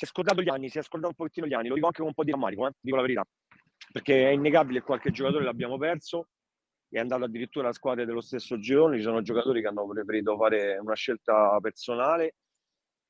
si 0.00 0.06
è 0.06 0.08
scordato 0.08 0.40
gli 0.40 0.48
anni, 0.48 0.70
si 0.70 0.78
è 0.78 0.82
scordato 0.82 1.10
un 1.10 1.14
pochettino 1.14 1.46
gli 1.46 1.52
anni, 1.52 1.68
lo 1.68 1.74
dico 1.74 1.86
anche 1.86 1.98
con 1.98 2.08
un 2.08 2.14
po' 2.14 2.24
di 2.24 2.30
rammarico, 2.30 2.66
eh, 2.66 2.72
dico 2.80 2.96
la 2.96 3.02
verità, 3.02 3.26
perché 3.92 4.30
è 4.30 4.32
innegabile 4.32 4.78
che 4.78 4.86
qualche 4.86 5.10
giocatore 5.10 5.44
l'abbiamo 5.44 5.76
perso 5.76 6.28
è 6.88 6.98
andato 6.98 7.24
addirittura 7.24 7.68
a 7.68 7.72
squadre 7.74 8.06
dello 8.06 8.22
stesso 8.22 8.58
girone, 8.58 8.96
ci 8.96 9.02
sono 9.02 9.20
giocatori 9.20 9.60
che 9.60 9.68
hanno 9.68 9.86
preferito 9.86 10.38
fare 10.38 10.78
una 10.78 10.94
scelta 10.94 11.58
personale 11.60 12.36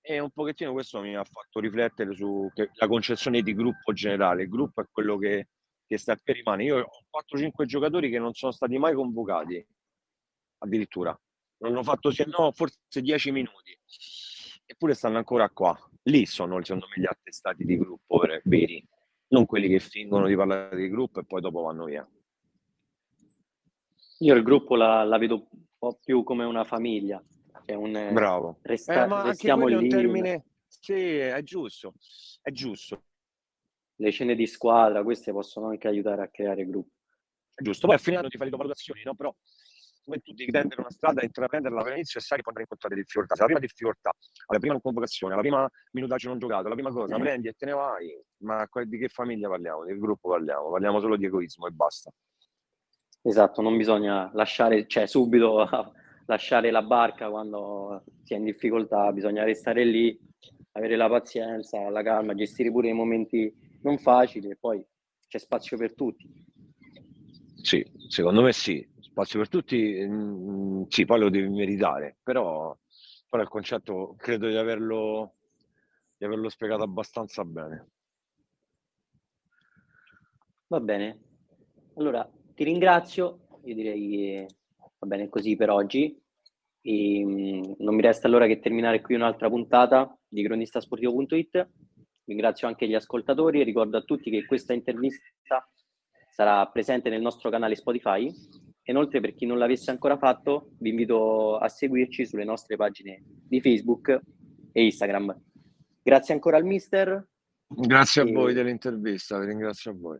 e 0.01 0.19
un 0.19 0.31
pochettino 0.31 0.73
questo 0.73 1.01
mi 1.01 1.15
ha 1.15 1.23
fatto 1.23 1.61
riflettere 1.61 2.13
sulla 2.13 2.89
concezione 2.89 3.41
di 3.43 3.55
gruppo 3.55 3.93
generale. 3.93 4.43
Il 4.43 4.49
gruppo 4.49 4.83
è 4.83 4.87
quello 4.91 5.17
che, 5.17 5.49
che 5.87 5.97
sta 5.97 6.17
che 6.17 6.33
rimane. 6.33 6.65
Io 6.65 6.79
ho 6.79 7.05
4-5 7.09 7.67
giocatori 7.67 8.11
che 8.11 8.19
non 8.19 8.35
sono 8.35 8.51
stati 8.51 8.77
mai 8.79 8.95
convocati, 8.95 9.65
addirittura. 10.59 11.17
Non 11.59 11.73
hanno 11.73 11.85
fatto 11.85 12.11
se 12.11 12.25
no 12.27 12.51
forse 12.51 13.01
10 13.01 13.31
minuti. 13.31 13.79
Eppure 14.67 14.95
stanno 14.95 15.19
ancora 15.19 15.49
qua. 15.51 15.79
Lì 16.05 16.27
sono, 16.27 16.63
secondo 16.63 16.87
me, 16.89 17.03
gli 17.03 17.07
attestati 17.07 17.65
di 17.65 17.77
gruppo 17.77 18.23
veri, 18.45 18.87
non 19.29 19.47
quelli 19.47 19.69
che 19.69 19.81
fingono 19.81 20.27
di 20.27 20.35
parlare 20.35 20.77
di 20.77 20.89
gruppo 20.89 21.21
e 21.21 21.25
poi 21.25 21.41
dopo 21.41 21.63
vanno 21.63 21.85
via. 21.85 22.09
Io 24.19 24.35
il 24.35 24.43
gruppo 24.43 24.77
la, 24.77 25.05
la 25.05 25.19
vedo 25.19 25.47
un 25.51 25.65
po' 25.79 25.99
più 26.03 26.23
come 26.23 26.45
una 26.45 26.65
famiglia. 26.65 27.23
È 27.65 27.75
un, 27.75 27.93
Bravo. 28.13 28.59
Resta, 28.63 29.05
eh, 29.05 29.07
ma 29.07 29.23
restiamo 29.23 29.67
lì. 29.67 29.89
Termine... 29.89 30.45
Sì, 30.67 31.17
è 31.17 31.43
giusto, 31.43 31.95
è 32.43 32.51
giusto. 32.51 33.03
Le 33.97 34.11
scene 34.11 34.35
di 34.35 34.47
squadra, 34.47 35.03
queste 35.03 35.33
possono 35.33 35.69
anche 35.69 35.89
aiutare 35.89 36.23
a 36.23 36.29
creare 36.29 36.67
gruppi. 36.67 36.97
Giusto, 37.57 37.87
poi 37.87 37.97
a 37.97 37.99
fine 37.99 38.17
anno 38.17 38.29
ti 38.29 38.39
fai 38.39 38.49
le 38.49 38.57
valutazioni, 38.57 39.03
no? 39.05 39.15
Però 39.15 39.35
come 40.05 40.19
tu 40.19 40.33
devi 40.33 40.51
prendere 40.51 40.81
una 40.81 40.91
strada, 40.91 41.23
intraprenderla 41.23 41.83
all'inizio 41.83 42.21
e 42.21 42.23
sai 42.23 42.39
che 42.39 42.45
puoi 42.45 42.61
incontrare 42.61 42.95
difficoltà. 42.97 43.35
Se 43.35 43.41
la 43.41 43.47
prima 43.47 43.61
difficoltà, 43.61 44.13
alla 44.47 44.59
prima 44.59 44.81
convocazione, 44.81 45.33
alla 45.33 45.43
prima 45.43 45.69
minutaggio 45.93 46.29
non 46.29 46.39
giocato, 46.39 46.69
la 46.69 46.75
prima 46.75 46.91
cosa, 46.91 47.19
mm. 47.19 47.21
prendi 47.21 47.49
e 47.49 47.53
te 47.53 47.67
ne 47.67 47.73
vai, 47.73 48.09
ma 48.39 48.69
di 48.85 48.99
che 48.99 49.09
famiglia 49.09 49.49
parliamo? 49.49 49.85
Di 49.85 49.93
che 49.93 49.99
gruppo 49.99 50.31
parliamo? 50.31 50.71
Parliamo 50.71 51.01
solo 51.01 51.17
di 51.17 51.27
egoismo 51.27 51.67
e 51.67 51.71
basta. 51.71 52.11
Esatto, 53.23 53.61
non 53.61 53.77
bisogna 53.77 54.31
lasciare, 54.33 54.87
cioè 54.87 55.07
subito 55.07 55.69
lasciare 56.27 56.71
la 56.71 56.83
barca 56.83 57.29
quando 57.29 58.05
si 58.23 58.35
è 58.35 58.37
in 58.37 58.45
difficoltà, 58.45 59.13
bisogna 59.13 59.45
restare 59.45 59.85
lì 59.85 60.19
avere 60.73 60.97
la 60.97 61.09
pazienza, 61.09 61.89
la 61.91 62.03
calma, 62.03 62.35
gestire 62.35 62.71
pure 62.71 62.89
i 62.89 62.93
momenti 62.93 63.53
non 63.83 63.99
facili 63.99 64.51
e 64.51 64.57
poi 64.57 64.85
c'è 65.27 65.39
spazio 65.39 65.77
per 65.77 65.95
tutti. 65.95 66.29
Sì, 67.63 67.85
secondo 68.09 68.43
me 68.43 68.53
sì, 68.53 68.87
spazio 69.21 69.39
per 69.39 69.49
tutti, 69.49 70.07
mh, 70.07 70.15
mm, 70.15 70.83
sì, 70.89 71.05
poi 71.05 71.19
lo 71.21 71.31
devi 71.31 71.49
meritare, 71.49 72.17
però, 72.23 72.77
però 73.29 73.43
il 73.43 73.49
concetto 73.49 74.15
credo 74.17 74.49
di 74.49 74.57
averlo, 74.57 75.35
di 76.17 76.25
averlo 76.25 76.49
spiegato 76.49 76.83
abbastanza 76.83 77.45
bene. 77.45 77.89
Va 80.69 80.81
bene, 80.81 81.19
allora 81.97 82.29
ti 82.55 82.65
ringrazio, 82.65 83.61
io 83.65 83.75
direi 83.75 84.09
che 84.09 84.47
va 84.99 85.07
bene 85.07 85.29
così 85.29 85.57
per 85.57 85.71
oggi. 85.71 86.19
E, 86.83 87.25
mh, 87.25 87.75
non 87.79 87.95
mi 87.95 88.01
resta 88.01 88.27
allora 88.27 88.47
che 88.47 88.61
terminare 88.61 89.03
qui 89.03 89.17
un'altra 89.17 89.49
puntata 89.49 90.17
di 90.27 90.43
cronistasportivo.it. 90.43 91.69
Ringrazio 92.25 92.69
anche 92.69 92.87
gli 92.87 92.95
ascoltatori 92.95 93.61
e 93.61 93.65
ricordo 93.65 93.99
a 93.99 94.03
tutti 94.03 94.31
che 94.31 94.47
questa 94.47 94.73
intervista 94.73 95.25
sarà 96.31 96.65
presente 96.69 97.11
nel 97.11 97.21
nostro 97.21 97.51
canale 97.51 97.75
Spotify. 97.75 98.33
Inoltre, 98.85 99.21
per 99.21 99.35
chi 99.35 99.47
non 99.47 99.59
l'avesse 99.59 99.91
ancora 99.91 100.17
fatto, 100.17 100.73
vi 100.79 100.91
invito 100.91 101.57
a 101.57 101.69
seguirci 101.69 102.27
sulle 102.27 102.45
nostre 102.45 102.77
pagine 102.77 103.23
di 103.25 103.61
Facebook 103.61 104.21
e 104.73 104.85
Instagram. 104.85 105.41
Grazie 106.03 106.35
ancora 106.35 106.57
al 106.57 106.65
mister. 106.65 107.29
Grazie 107.69 108.23
a 108.23 108.25
voi 108.25 108.53
dell'intervista, 108.53 109.39
vi 109.39 109.47
ringrazio 109.47 109.93
a 109.93 109.95
voi. 109.95 110.19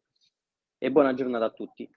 E 0.79 0.91
buona 0.93 1.15
giornata 1.15 1.47
a 1.47 1.51
tutti. 1.51 1.91